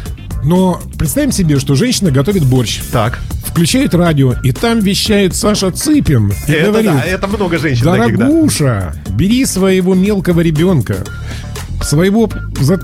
Но 0.45 0.79
представим 0.97 1.31
себе, 1.31 1.59
что 1.59 1.75
женщина 1.75 2.11
готовит 2.11 2.45
борщ. 2.45 2.79
Так. 2.91 3.19
Включает 3.45 3.95
радио, 3.95 4.33
и 4.43 4.51
там 4.51 4.79
вещает 4.79 5.35
Саша 5.35 5.71
Цыпин. 5.71 6.33
И 6.47 6.51
это 6.51 6.71
говорит, 6.71 6.91
да, 6.91 7.01
это 7.03 7.27
много 7.27 7.57
женщин 7.57 7.85
таких, 7.85 8.17
да. 8.17 8.25
Дорогуша, 8.27 8.95
бери 9.09 9.45
своего 9.45 9.95
мелкого 9.95 10.41
ребенка, 10.41 10.97
своего 11.81 12.29
за... 12.59 12.79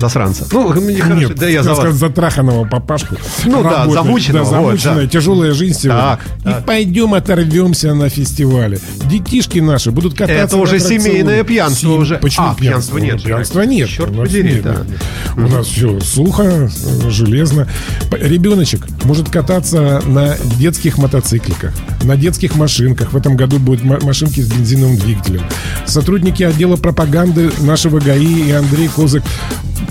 Засранца. 0.00 0.46
Ну, 0.50 0.72
мне 0.80 0.96
хорошо, 0.96 1.20
Нет, 1.28 1.34
да 1.34 1.46
я 1.46 1.62
за 1.62 1.74
вас. 1.74 1.94
затраханного 1.94 2.64
папашку. 2.66 3.16
Ну 3.44 3.62
да, 3.62 3.70
Работает. 3.84 3.92
замученного, 3.92 4.50
Да, 4.50 4.60
вот, 4.60 4.66
замученная, 4.80 5.02
да. 5.04 5.08
тяжелая 5.10 5.52
жизнь 5.52 5.78
сегодня. 5.78 6.00
Так, 6.00 6.20
и 6.40 6.44
так. 6.44 6.64
пойдем 6.64 7.12
оторвемся 7.12 7.92
на 7.92 8.08
фестивале. 8.08 8.80
Детишки 9.10 9.58
наши 9.58 9.90
будут 9.90 10.14
кататься 10.14 10.42
Это 10.42 10.56
уже 10.56 10.80
семейное 10.80 11.44
пьянство 11.44 11.88
Сем- 11.90 12.00
уже. 12.00 12.16
Почему 12.16 12.46
А, 12.46 12.54
пьянства 12.54 12.96
нет. 12.96 13.22
Пьянства 13.22 13.60
нет. 13.60 13.90
Черт 13.90 14.16
подери, 14.16 14.62
да. 14.62 14.70
нет, 14.70 14.88
нет. 14.88 15.00
У 15.36 15.40
нас 15.42 15.66
все 15.66 15.98
сухо, 16.00 16.68
железно. 17.08 17.66
Ребеночек 18.12 18.86
может 19.04 19.30
кататься 19.30 20.02
на 20.06 20.36
детских 20.58 20.98
мотоцикликах, 20.98 21.72
на 22.02 22.16
детских 22.16 22.56
машинках. 22.56 23.12
В 23.12 23.16
этом 23.16 23.36
году 23.36 23.58
будут 23.58 23.84
ма- 23.84 23.98
машинки 24.02 24.40
с 24.40 24.48
бензиновым 24.48 24.96
двигателем. 24.96 25.42
Сотрудники 25.86 26.42
отдела 26.42 26.76
пропаганды 26.76 27.50
нашего 27.60 28.00
ГАИ 28.00 28.48
и 28.48 28.50
Андрей 28.52 28.88
Козык 28.88 29.22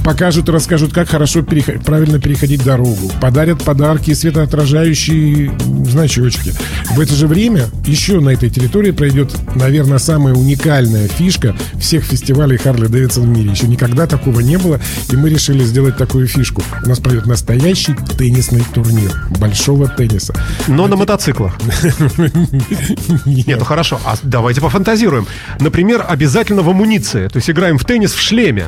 покажут 0.10 0.50
и 0.50 0.52
расскажут, 0.52 0.91
как 0.91 1.08
хорошо 1.08 1.41
перех- 1.41 1.84
правильно 1.84 2.19
переходить 2.19 2.63
дорогу. 2.63 3.12
Подарят 3.22 3.63
подарки 3.63 4.10
и 4.10 4.15
светоотражающие 4.15 5.52
значочки. 5.86 6.52
В 6.95 7.00
это 7.00 7.13
же 7.13 7.28
время 7.28 7.67
еще 7.86 8.19
на 8.19 8.30
этой 8.30 8.50
территории 8.50 8.89
пройдет, 8.89 9.32
наверное, 9.54 10.00
самая 10.00 10.34
уникальная 10.34 11.08
фишка 11.08 11.56
всех 11.80 12.04
фестивалей 12.06 12.58
Харли 12.58 12.88
Дэвидсон 12.88 13.32
в 13.32 13.38
мире. 13.38 13.52
Еще 13.52 13.67
никогда 13.67 14.08
такого 14.08 14.39
не 14.39 14.58
было, 14.58 14.82
и 15.12 15.15
мы 15.15 15.30
решили 15.30 15.63
сделать 15.63 15.95
такую 15.95 16.26
фишку. 16.26 16.63
У 16.84 16.89
нас 16.89 16.98
пройдет 16.98 17.28
настоящий 17.28 17.93
теннисный 18.17 18.63
турнир 18.74 19.12
большого 19.39 19.88
тенниса. 19.89 20.34
Но 20.67 20.88
на 20.88 20.95
мотоциклах. 20.95 21.56
Нет, 23.28 23.60
ну 23.60 23.63
хорошо, 23.63 24.00
а 24.04 24.15
давайте 24.24 24.60
пофантазируем. 24.60 25.28
Например, 25.60 26.04
обязательно 26.10 26.63
в 26.63 26.69
амуниции. 26.72 27.28
То 27.28 27.38
есть 27.38 27.48
играем 27.52 27.78
в 27.78 27.86
теннис 27.86 28.13
в 28.13 28.19
шлеме. 28.19 28.65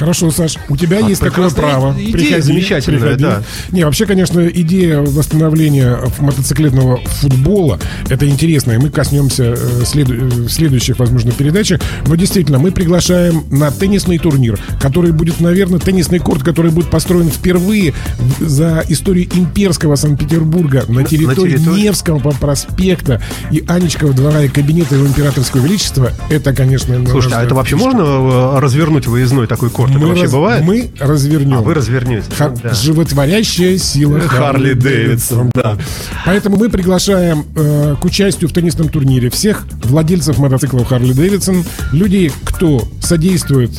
Хорошо, 0.00 0.30
Саш, 0.30 0.56
у 0.70 0.76
тебя 0.78 0.98
есть 1.00 1.20
такое 1.20 1.50
право. 1.50 1.92
идея, 1.96 2.12
Приходи, 2.12 2.40
замечательная, 2.40 3.00
приходи. 3.00 3.22
да. 3.22 3.42
Не, 3.70 3.84
вообще, 3.84 4.06
конечно, 4.06 4.40
идея 4.48 5.00
восстановления 5.00 5.98
мотоциклетного 6.18 7.00
футбола 7.04 7.78
это 8.08 8.26
интересно, 8.26 8.72
и 8.72 8.78
мы 8.78 8.88
коснемся 8.88 9.54
э, 9.56 9.82
следу- 9.84 10.14
э, 10.46 10.48
следующих, 10.48 10.98
возможно, 10.98 11.32
передачах. 11.32 11.80
Но 12.06 12.14
действительно, 12.16 12.58
мы 12.58 12.72
приглашаем 12.72 13.44
на 13.50 13.70
теннисный 13.70 14.16
турнир, 14.18 14.58
который 14.80 15.12
будет, 15.12 15.38
наверное, 15.40 15.78
теннисный 15.78 16.18
корт, 16.18 16.42
который 16.42 16.70
будет 16.70 16.90
построен 16.90 17.28
впервые 17.28 17.92
за 18.40 18.82
историю 18.88 19.28
имперского 19.34 19.96
Санкт-Петербурга 19.96 20.84
на 20.88 21.04
территории 21.04 21.52
территории- 21.58 21.82
Невского 21.82 22.18
проспекта 22.30 23.20
и 23.50 23.62
Анечкова 23.68 24.14
двора 24.14 24.42
и 24.44 24.48
кабинета 24.48 24.94
его 24.94 25.06
императорского 25.06 25.60
величества. 25.62 26.12
Это, 26.30 26.54
конечно, 26.54 26.98
на 26.98 27.10
Слушайте, 27.10 27.36
а 27.36 27.42
это 27.42 27.54
вообще 27.54 27.76
можно 27.76 28.00
э, 28.02 28.58
развернуть 28.60 29.06
выездной 29.06 29.46
такой 29.46 29.68
корт? 29.70 29.89
Это 29.90 29.98
мы, 29.98 30.06
вообще 30.08 30.22
раз- 30.24 30.32
бывает? 30.32 30.64
мы 30.64 30.90
развернем. 30.98 31.58
А 31.58 31.60
вы 31.62 31.74
развернете. 31.74 32.26
Ха- 32.36 32.54
Да. 32.62 32.72
Животворящая 32.74 33.78
сила 33.78 34.20
Харли 34.20 34.72
Дэвидсон, 34.74 35.50
да. 35.54 35.76
Поэтому 36.26 36.56
мы 36.56 36.68
приглашаем 36.68 37.44
э, 37.56 37.96
к 38.00 38.04
участию 38.04 38.48
в 38.48 38.52
теннисном 38.52 38.88
турнире 38.88 39.30
всех 39.30 39.64
владельцев 39.84 40.38
мотоциклов 40.38 40.86
Харли 40.88 41.12
Дэвидсон, 41.12 41.64
людей, 41.92 42.32
кто 42.44 42.86
содействует 43.02 43.70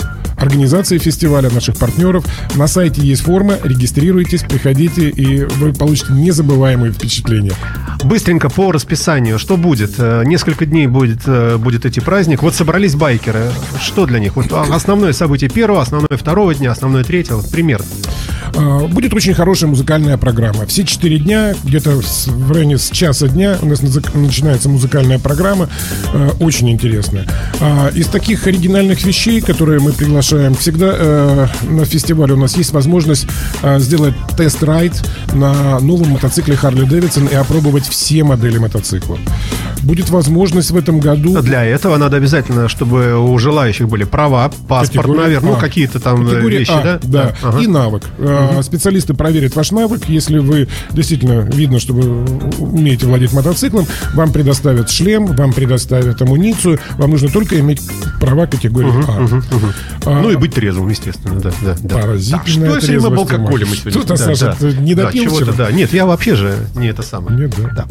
организации 0.41 0.97
фестиваля, 0.97 1.49
наших 1.49 1.77
партнеров. 1.77 2.25
На 2.55 2.67
сайте 2.67 3.01
есть 3.01 3.21
форма, 3.21 3.55
регистрируйтесь, 3.63 4.41
приходите, 4.43 5.09
и 5.09 5.43
вы 5.43 5.73
получите 5.73 6.13
незабываемые 6.13 6.91
впечатления. 6.91 7.53
Быстренько 8.03 8.49
по 8.49 8.71
расписанию, 8.71 9.39
что 9.39 9.57
будет? 9.57 9.91
Э, 9.97 10.23
Несколько 10.25 10.65
дней 10.65 10.87
будет, 10.87 11.21
э, 11.25 11.57
будет 11.57 11.85
идти 11.85 11.99
праздник. 11.99 12.41
Вот 12.41 12.55
собрались 12.55 12.95
байкеры. 12.95 13.51
Что 13.81 14.05
для 14.05 14.19
них? 14.19 14.35
Вот 14.35 14.51
а, 14.51 14.63
основное 14.73 15.13
событие 15.13 15.49
первого, 15.49 15.81
основное 15.81 16.17
второго 16.17 16.53
дня, 16.55 16.71
основное 16.71 17.03
третьего. 17.03 17.41
Пример. 17.41 17.81
А, 18.61 18.87
Будет 18.87 19.13
очень 19.13 19.33
хорошая 19.33 19.69
музыкальная 19.69 20.17
программа. 20.17 20.65
Все 20.65 20.83
четыре 20.83 21.17
дня, 21.17 21.53
где-то 21.63 21.91
в 22.01 22.51
районе 22.51 22.77
с 22.77 22.89
часа 22.91 23.27
дня 23.27 23.57
у 23.61 23.65
нас 23.65 23.81
начинается 23.81 24.69
музыкальная 24.69 25.17
программа, 25.19 25.67
э, 26.13 26.29
очень 26.39 26.69
интересная. 26.69 27.25
А, 27.59 27.89
Из 27.89 28.07
таких 28.07 28.45
оригинальных 28.47 29.03
вещей, 29.03 29.41
которые 29.41 29.79
мы 29.79 29.91
приглашаем, 29.93 30.53
всегда 30.55 30.91
э, 30.93 31.47
на 31.69 31.85
фестивале 31.85 32.33
у 32.33 32.37
нас 32.37 32.55
есть 32.57 32.71
возможность 32.73 33.27
э, 33.63 33.79
сделать 33.79 34.13
тест-райд 34.37 34.93
на 35.33 35.79
новом 35.79 36.09
мотоцикле 36.11 36.55
Harley 36.55 36.87
Davidson 36.87 37.31
и 37.31 37.35
опробовать 37.35 37.87
все 37.87 38.23
модели 38.23 38.57
мотоцикла. 38.57 39.17
Будет 39.83 40.09
возможность 40.09 40.69
в 40.71 40.77
этом 40.77 40.99
году... 40.99 41.41
Для 41.41 41.63
этого 41.65 41.97
надо 41.97 42.17
обязательно, 42.17 42.69
чтобы 42.69 43.15
у 43.17 43.37
желающих 43.39 43.87
были 43.87 44.03
права, 44.03 44.51
паспорт, 44.67 45.07
Категория 45.07 45.21
наверное, 45.21 45.51
ну, 45.51 45.57
А. 45.57 45.59
какие-то 45.59 45.99
там 45.99 46.23
Категория 46.27 46.59
вещи, 46.59 46.71
А, 46.71 46.83
да? 46.83 46.99
Да, 47.01 47.35
Ага. 47.41 47.59
и 47.59 47.67
навык. 47.67 48.03
Э, 48.19 48.50
Специалисты 48.61 49.13
проверят 49.13 49.55
ваш 49.55 49.71
навык. 49.71 50.07
Если 50.07 50.39
вы 50.39 50.67
действительно 50.91 51.41
видно, 51.41 51.79
что 51.79 51.93
вы 51.93 52.25
умеете 52.59 53.05
владеть 53.07 53.33
мотоциклом, 53.33 53.85
вам 54.13 54.31
предоставят 54.31 54.89
шлем, 54.89 55.25
вам 55.27 55.53
предоставят 55.53 56.21
амуницию. 56.21 56.79
Вам 56.97 57.11
нужно 57.11 57.29
только 57.29 57.59
иметь 57.59 57.81
права 58.19 58.45
категории 58.47 58.91
А. 59.07 59.27
А, 60.05 60.21
Ну 60.21 60.31
и 60.31 60.35
быть 60.35 60.53
трезвым, 60.53 60.89
естественно, 60.89 61.39
да. 61.39 61.51
да, 61.61 61.75
да. 61.81 61.95
Поразительная 61.97 62.39
Так, 62.39 62.47
что 62.47 62.57
если 62.57 62.67
мы 62.67 62.73
об 62.75 62.81
трезвость 62.81 63.05
ума. 63.11 63.21
алкоголе 63.21 63.65
мы 63.65 63.75
сегодня? 63.75 63.91
Что-то, 63.91 64.15
Саша, 64.17 64.55
ты 64.59 64.73
не 64.77 64.95
Да, 64.95 65.05
допил 65.05 65.23
чего-то, 65.23 65.51
вчера? 65.53 65.65
да. 65.67 65.71
Нет, 65.71 65.93
я 65.93 66.05
вообще 66.05 66.35
же 66.35 66.55
не 66.75 66.87
это 66.87 67.01
самое. 67.03 67.37
Нет, 67.37 67.53
да. 67.57 67.69
Да. 67.75 67.85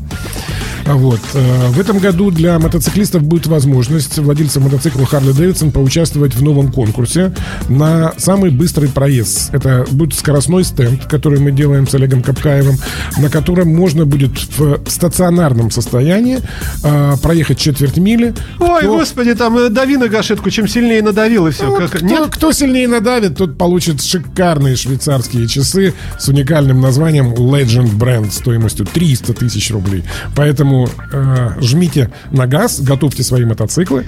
А 0.86 0.94
Вот. 0.94 1.20
э, 1.34 1.68
В 1.70 1.78
этом 1.78 1.98
году 1.98 2.30
для 2.30 2.58
мотоциклистов 2.58 3.22
будет 3.22 3.46
возможность 3.46 4.18
владельцам 4.18 4.64
мотоцикла 4.64 5.02
Harley 5.02 5.32
Davidson 5.32 5.70
поучаствовать 5.70 6.34
в 6.34 6.42
новом 6.42 6.72
конкурсе 6.72 7.32
на 7.68 8.12
самый 8.16 8.50
быстрый 8.50 8.88
проезд. 8.88 9.54
Это 9.54 9.86
будет 9.90 10.18
скоростной 10.18 10.49
стенд, 10.64 11.06
который 11.06 11.40
мы 11.40 11.52
делаем 11.52 11.86
с 11.86 11.94
Олегом 11.94 12.22
Капкаевым, 12.22 12.76
на 13.18 13.30
котором 13.30 13.74
можно 13.74 14.04
будет 14.04 14.32
в 14.58 14.80
стационарном 14.88 15.70
состоянии 15.70 16.38
э, 16.82 17.14
проехать 17.22 17.58
четверть 17.58 17.96
мили. 17.96 18.34
Ой, 18.58 18.80
Кто- 18.80 18.98
господи, 18.98 19.34
там 19.34 19.56
э, 19.58 19.68
дави 19.68 19.96
на 19.96 20.08
гашетку, 20.08 20.50
чем 20.50 20.68
сильнее 20.68 21.02
надавил, 21.02 21.46
и 21.46 21.50
все. 21.50 21.66
ну, 21.66 21.76
как... 21.76 21.90
кто, 21.90 22.04
Нет? 22.06 22.30
кто 22.30 22.52
сильнее 22.52 22.88
надавит, 22.88 23.36
тот 23.36 23.56
получит 23.56 24.02
шикарные 24.02 24.76
швейцарские 24.76 25.46
часы 25.48 25.94
с 26.18 26.28
уникальным 26.28 26.80
названием 26.80 27.32
Legend 27.32 27.96
Brand 27.96 28.30
стоимостью 28.32 28.86
300 28.86 29.34
тысяч 29.34 29.70
рублей. 29.70 30.04
Поэтому 30.34 30.88
э, 31.12 31.50
жмите 31.60 32.10
на 32.30 32.46
газ, 32.46 32.80
готовьте 32.80 33.22
свои 33.22 33.44
мотоциклы 33.44 34.04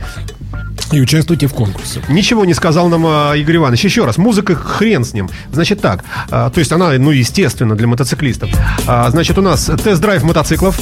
и 0.92 1.00
участвуйте 1.00 1.46
в 1.46 1.54
конкурсе. 1.54 2.02
Ничего 2.08 2.44
не 2.44 2.54
сказал 2.54 2.88
нам 2.88 3.04
а, 3.06 3.34
Игорь 3.34 3.56
Иванович. 3.56 3.84
Еще 3.84 4.04
раз, 4.04 4.18
музыка 4.18 4.54
хрен 4.54 5.04
с 5.04 5.14
ним. 5.14 5.30
Значит 5.50 5.80
так, 5.80 6.04
а, 6.30 6.50
то 6.50 6.58
есть 6.58 6.70
она, 6.72 6.90
ну, 6.92 7.10
естественно, 7.10 7.74
для 7.74 7.86
мотоциклистов. 7.86 8.50
А, 8.86 9.10
значит, 9.10 9.38
у 9.38 9.42
нас 9.42 9.70
тест-драйв 9.82 10.22
мотоциклов. 10.22 10.78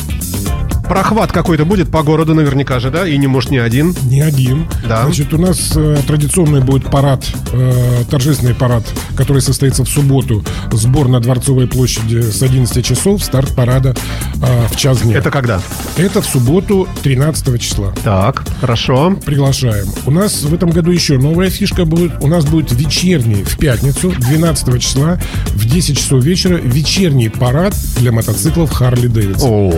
Прохват 0.91 1.31
какой-то 1.31 1.65
будет 1.65 1.89
по 1.89 2.03
городу 2.03 2.35
наверняка 2.35 2.81
же, 2.81 2.91
да? 2.91 3.07
И 3.07 3.17
не 3.17 3.29
может 3.29 3.53
не 3.53 3.59
один. 3.59 3.95
Не 4.07 4.23
один. 4.23 4.67
Да. 4.89 5.05
Значит, 5.05 5.33
у 5.33 5.39
нас 5.39 5.71
э, 5.77 5.99
традиционный 6.05 6.63
будет 6.63 6.91
парад, 6.91 7.25
э, 7.53 8.03
торжественный 8.11 8.57
парад, 8.57 8.83
который 9.15 9.41
состоится 9.41 9.85
в 9.85 9.89
субботу. 9.89 10.45
Сбор 10.73 11.07
на 11.07 11.21
Дворцовой 11.21 11.69
площади 11.69 12.23
с 12.23 12.43
11 12.43 12.85
часов, 12.85 13.23
старт 13.23 13.55
парада 13.55 13.95
э, 14.43 14.67
в 14.69 14.75
час 14.75 15.03
дня. 15.03 15.19
Это 15.19 15.31
когда? 15.31 15.61
Это 15.97 16.23
в 16.23 16.27
субботу 16.27 16.89
13 17.05 17.63
числа. 17.63 17.95
Так, 18.03 18.43
хорошо. 18.61 19.17
Приглашаем. 19.25 19.87
У 20.07 20.11
нас 20.11 20.43
в 20.43 20.53
этом 20.53 20.71
году 20.71 20.91
еще 20.91 21.19
новая 21.19 21.51
фишка 21.51 21.85
будет. 21.85 22.15
У 22.21 22.27
нас 22.27 22.45
будет 22.45 22.73
вечерний 22.73 23.45
в 23.45 23.57
пятницу, 23.59 24.13
12 24.19 24.83
числа, 24.83 25.21
в 25.55 25.67
10 25.67 25.97
часов 25.97 26.25
вечера, 26.25 26.57
вечерний 26.57 27.29
парад 27.29 27.77
для 27.99 28.11
мотоциклов 28.11 28.73
Харли 28.73 29.07
Дэвидсон. 29.07 29.49
О, 29.49 29.73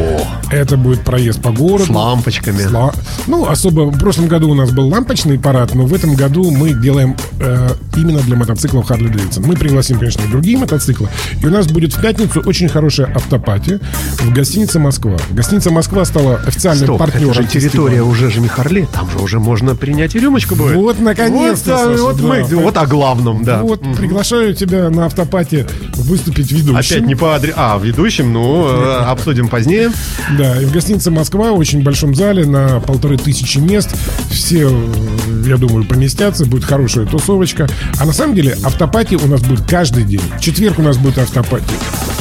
Это 0.51 0.79
будет 0.79 1.02
проезд 1.05 1.41
по 1.43 1.51
городу. 1.51 1.87
с 1.87 1.95
лампочками. 1.95 2.63
Ла- 2.65 2.93
Ну, 3.27 3.47
особо 3.49 3.83
в 3.91 3.99
прошлом 3.99 4.29
году 4.29 4.51
у 4.51 4.55
нас 4.55 4.71
был 4.71 4.89
лампочный 4.89 5.39
парад, 5.39 5.75
но 5.75 5.85
в 5.87 5.95
этом 5.95 6.15
году 6.15 6.51
мы 6.51 6.73
делаем 6.73 7.17
э, 7.41 7.69
именно 7.97 8.21
для 8.21 8.37
мотоциклов 8.37 8.91
Harley 8.91 9.13
Davidson. 9.13 9.45
Мы 9.47 9.55
пригласим, 9.57 9.99
конечно, 9.99 10.23
и 10.23 10.29
другие 10.29 10.57
мотоциклы. 10.59 11.09
И 11.43 11.47
у 11.47 11.51
нас 11.51 11.67
будет 11.67 11.95
в 11.95 12.01
пятницу 12.01 12.41
очень 12.45 12.69
хорошая 12.69 13.13
автопати 13.15 13.81
в 14.19 14.33
гостинице 14.33 14.79
Москва. 14.79 15.17
Гостиница 15.31 15.71
Москва 15.71 16.05
стала 16.05 16.37
официальным 16.47 16.87
Стоп, 16.87 16.99
партнером. 16.99 17.31
это 17.33 17.43
же 17.43 17.49
территория 17.49 17.97
фестиваля. 17.97 18.05
уже 18.05 18.31
же 18.31 18.41
не 18.41 18.49
Харли. 18.49 18.89
Там 18.93 19.11
же 19.11 19.19
уже 19.19 19.39
можно 19.41 19.75
принять 19.75 20.15
и 20.15 20.19
рюмочку 20.21 20.55
будет. 20.55 20.77
Вот, 20.77 21.01
наконец-то, 21.01 21.73
Вот, 21.77 21.81
Саша, 21.97 22.03
вот, 22.03 22.17
да. 22.17 22.23
мы, 22.23 22.43
вот 22.63 22.77
о 22.77 22.87
главном, 22.87 23.45
да. 23.45 23.61
Вот, 23.63 23.81
приглашаю 23.97 24.55
тебя 24.55 24.91
на 24.91 25.07
автопате 25.07 25.67
выступить 25.95 26.53
ведущим. 26.53 26.77
Опять 26.77 27.07
не 27.07 27.15
по 27.15 27.35
адресу. 27.35 27.55
А, 27.57 27.79
ведущим, 27.79 28.33
ну, 28.33 28.67
э, 28.69 28.97
обсудим 29.05 29.49
позднее. 29.49 29.91
Да, 30.39 30.61
и 30.61 30.65
в 30.65 30.73
гостинице 30.73 30.92
Москва, 31.11 31.53
в 31.53 31.59
очень 31.59 31.83
большом 31.83 32.15
зале, 32.15 32.45
на 32.47 32.81
полторы 32.81 33.17
тысячи 33.17 33.59
мест. 33.59 33.91
Все, 34.31 34.69
э, 34.69 35.45
я 35.47 35.57
думаю, 35.57 35.85
поместятся, 35.85 36.47
будет 36.47 36.65
хорошая 36.65 37.07
тусовочка. 37.07 37.69
А 37.99 38.05
на 38.05 38.13
самом 38.13 38.35
деле 38.35 38.57
автопати 38.63 39.15
у 39.15 39.27
нас 39.27 39.41
будет 39.43 39.63
каждый 39.69 40.05
день. 40.05 40.23
В 40.39 40.41
четверг 40.41 40.79
у 40.79 40.83
нас 40.83 40.97
будет 40.97 41.19
автопати. 41.19 41.65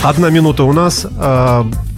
Одна 0.03 0.29
минута 0.29 0.63
у 0.63 0.73
нас. 0.73 1.05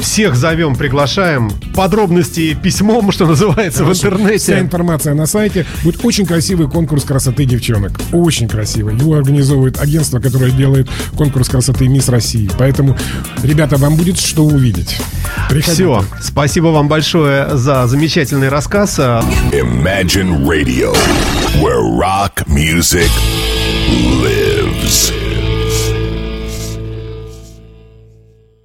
Всех 0.03 0.35
зовем, 0.35 0.75
приглашаем. 0.75 1.49
Подробности 1.73 2.53
письмом, 2.61 3.13
что 3.13 3.25
называется, 3.25 3.85
в 3.85 3.93
Вся 3.93 4.09
интернете. 4.09 4.59
информация 4.59 5.13
на 5.13 5.25
сайте. 5.25 5.65
Будет 5.81 6.03
очень 6.03 6.25
красивый 6.25 6.69
конкурс 6.69 7.05
красоты 7.05 7.45
девчонок. 7.45 7.93
Очень 8.11 8.49
красивый. 8.49 8.95
Его 8.97 9.15
организовывает 9.15 9.79
агентство, 9.79 10.19
которое 10.19 10.51
делает 10.51 10.89
конкурс 11.15 11.47
красоты 11.47 11.87
Мисс 11.87 12.09
России. 12.09 12.51
Поэтому, 12.59 12.97
ребята, 13.43 13.77
вам 13.77 13.95
будет 13.95 14.19
что 14.19 14.43
увидеть. 14.43 14.97
Приходите. 15.49 15.83
Все. 15.83 16.05
Спасибо 16.21 16.67
вам 16.67 16.89
большое 16.89 17.55
за 17.55 17.87
замечательный 17.87 18.49
рассказ. 18.49 18.99
Imagine 18.99 20.45
Radio, 20.45 20.93
where 21.61 21.81
rock 21.81 22.45
music 22.47 23.09
lives. 24.21 25.22